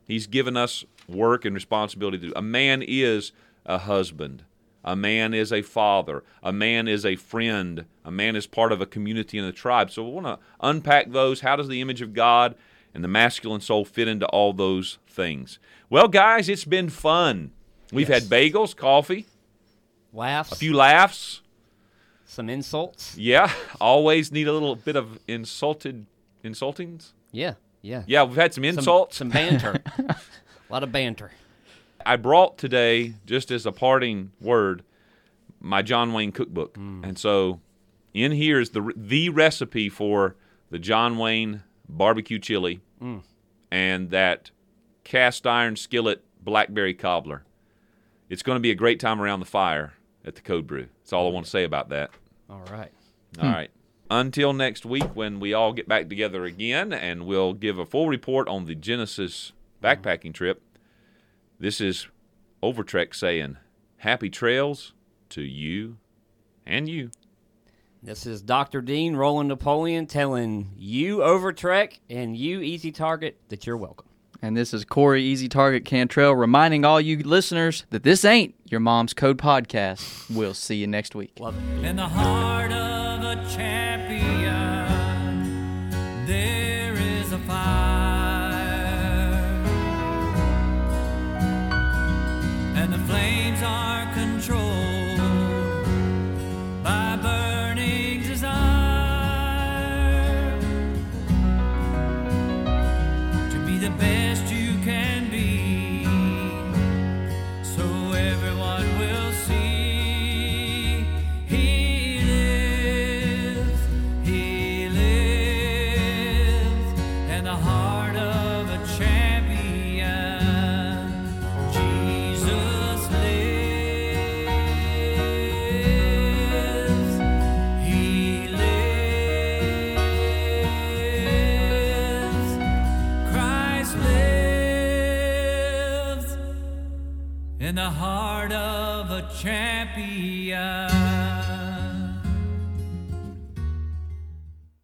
He's 0.05 0.27
given 0.27 0.57
us 0.57 0.85
work 1.07 1.44
and 1.44 1.55
responsibility 1.55 2.18
to 2.18 2.27
do. 2.27 2.33
A 2.35 2.42
man 2.42 2.83
is 2.85 3.31
a 3.64 3.79
husband. 3.79 4.42
A 4.85 4.97
man 4.97 5.35
is 5.35 5.53
a 5.53 5.62
father. 5.62 6.25
A 6.43 6.53
man 6.53 6.88
is 6.88 7.05
a 7.05 7.16
friend. 7.16 7.85
A 8.05 8.11
man 8.11 8.35
is 8.37 8.47
part 8.47 8.73
of 8.73 8.81
a 8.81 8.87
community 8.87 9.38
and 9.38 9.47
a 9.47 9.53
tribe. 9.53 9.90
So 9.90 10.03
we 10.05 10.11
want 10.12 10.27
to 10.27 10.38
unpack 10.61 11.11
those. 11.12 11.40
How 11.43 11.57
does 11.57 11.69
the 11.69 11.81
image 11.81 12.01
of 12.01 12.14
God 12.14 12.55
and 12.95 13.05
the 13.05 13.09
masculine 13.09 13.61
soul 13.61 13.85
fit 13.85 14.09
into 14.09 14.27
all 14.29 14.53
those 14.53 14.99
things? 15.07 15.59
Well, 15.90 16.09
guys, 16.09 16.49
it's 16.49 16.64
been 16.64 16.88
fun. 16.88 17.51
We've 17.93 18.09
Yes. 18.09 18.23
had 18.23 18.31
bagels, 18.31 18.75
coffee, 18.75 19.27
Laughs, 20.12 20.53
a 20.53 20.57
few 20.57 20.73
laughs. 20.75 21.43
some 22.25 22.49
insults. 22.49 23.16
Yeah, 23.19 23.53
always 23.81 24.33
need 24.33 24.49
a 24.49 24.53
little 24.53 24.77
bit 24.77 24.97
of 24.97 25.19
insulted 25.29 26.07
insultings. 26.45 27.12
Yeah, 27.33 27.55
yeah. 27.83 28.05
Yeah, 28.07 28.23
we've 28.25 28.37
had 28.37 28.55
some 28.55 28.64
Some, 28.64 28.79
insults. 28.79 29.16
some 29.16 29.29
banter. 29.31 29.83
a 29.99 30.16
lot 30.71 30.83
of 30.83 30.90
banter. 30.93 31.33
I 32.05 32.17
brought 32.17 32.59
today, 32.59 33.15
just 33.27 33.51
as 33.51 33.67
a 33.67 33.73
parting 33.73 34.33
word, 34.41 34.83
my 35.61 35.83
John 35.83 36.13
Wayne 36.13 36.33
cookbook, 36.33 36.75
mm. 36.75 37.05
and 37.05 37.19
so 37.19 37.61
in 38.15 38.33
here 38.33 38.61
is 38.61 38.71
the 38.71 38.93
the 38.97 39.29
recipe 39.29 39.89
for 39.89 40.37
the 40.71 40.79
John 40.79 41.19
Wayne 41.19 41.63
barbecue 41.89 42.39
chili 42.39 42.81
mm. 43.03 43.23
and 43.71 44.11
that 44.11 44.51
cast 45.05 45.47
iron 45.47 45.77
skillet 45.77 46.23
blackberry 46.43 46.95
cobbler. 46.95 47.45
It's 48.29 48.43
going 48.43 48.57
to 48.57 48.61
be 48.61 48.71
a 48.71 48.77
great 48.77 49.01
time 49.01 49.21
around 49.21 49.41
the 49.41 49.47
fire 49.47 49.95
at 50.25 50.37
the 50.37 50.41
Code 50.41 50.67
Brew. 50.67 50.87
That's 51.01 51.13
all 51.13 51.27
I 51.27 51.31
want 51.31 51.47
to 51.47 51.51
say 51.51 51.65
about 51.65 51.89
that. 51.89 52.11
All 52.49 52.63
right. 52.71 52.93
All 53.39 53.49
hmm. 53.49 53.53
right. 53.53 53.71
Until 54.11 54.53
next 54.53 54.85
week, 54.85 55.15
when 55.15 55.39
we 55.39 55.53
all 55.53 55.73
get 55.73 55.89
back 55.89 56.09
together 56.09 56.45
again 56.45 56.93
and 56.93 57.27
we'll 57.27 57.55
give 57.55 57.79
a 57.79 57.87
full 57.87 58.09
report 58.09 58.49
on 58.49 58.67
the 58.67 58.75
Genesis 58.75 59.53
backpacking 59.83 60.35
trip, 60.35 60.63
this 61.61 61.81
is 61.81 62.09
Overtrek 62.62 63.14
saying, 63.14 63.57
Happy 63.99 64.31
trails 64.31 64.94
to 65.29 65.42
you 65.42 65.99
and 66.66 66.88
you. 66.88 67.11
This 68.03 68.25
is 68.25 68.40
Dr. 68.40 68.81
Dean 68.81 69.14
Roland 69.14 69.51
Napoleon 69.51 70.07
telling 70.07 70.70
you 70.79 71.18
Overtrek 71.18 71.99
and 72.09 72.35
you 72.35 72.61
Easy 72.61 72.90
Target 72.90 73.37
that 73.49 73.66
you're 73.66 73.77
welcome. 73.77 74.07
and 74.40 74.57
this 74.57 74.73
is 74.73 74.87
Corey 74.87 75.23
Easy 75.23 75.51
Target 75.51 75.85
Cantrell 75.85 76.35
reminding 76.35 76.83
all 76.87 76.99
you 76.99 77.18
listeners 77.18 77.85
that 77.90 78.05
this 78.05 78.25
ain't 78.25 78.55
your 78.70 78.81
mom's 78.81 79.12
code 79.12 79.37
podcast. 79.37 80.35
We'll 80.35 80.55
see 80.55 80.77
you 80.77 80.87
next 80.87 81.14
week. 81.14 81.33
Love 81.38 81.55
it. 81.59 81.85
In 81.85 81.96
the 81.96 82.09
heart 82.09 82.73
of 82.73 83.23
a 83.23 83.35
champion, 83.51 84.88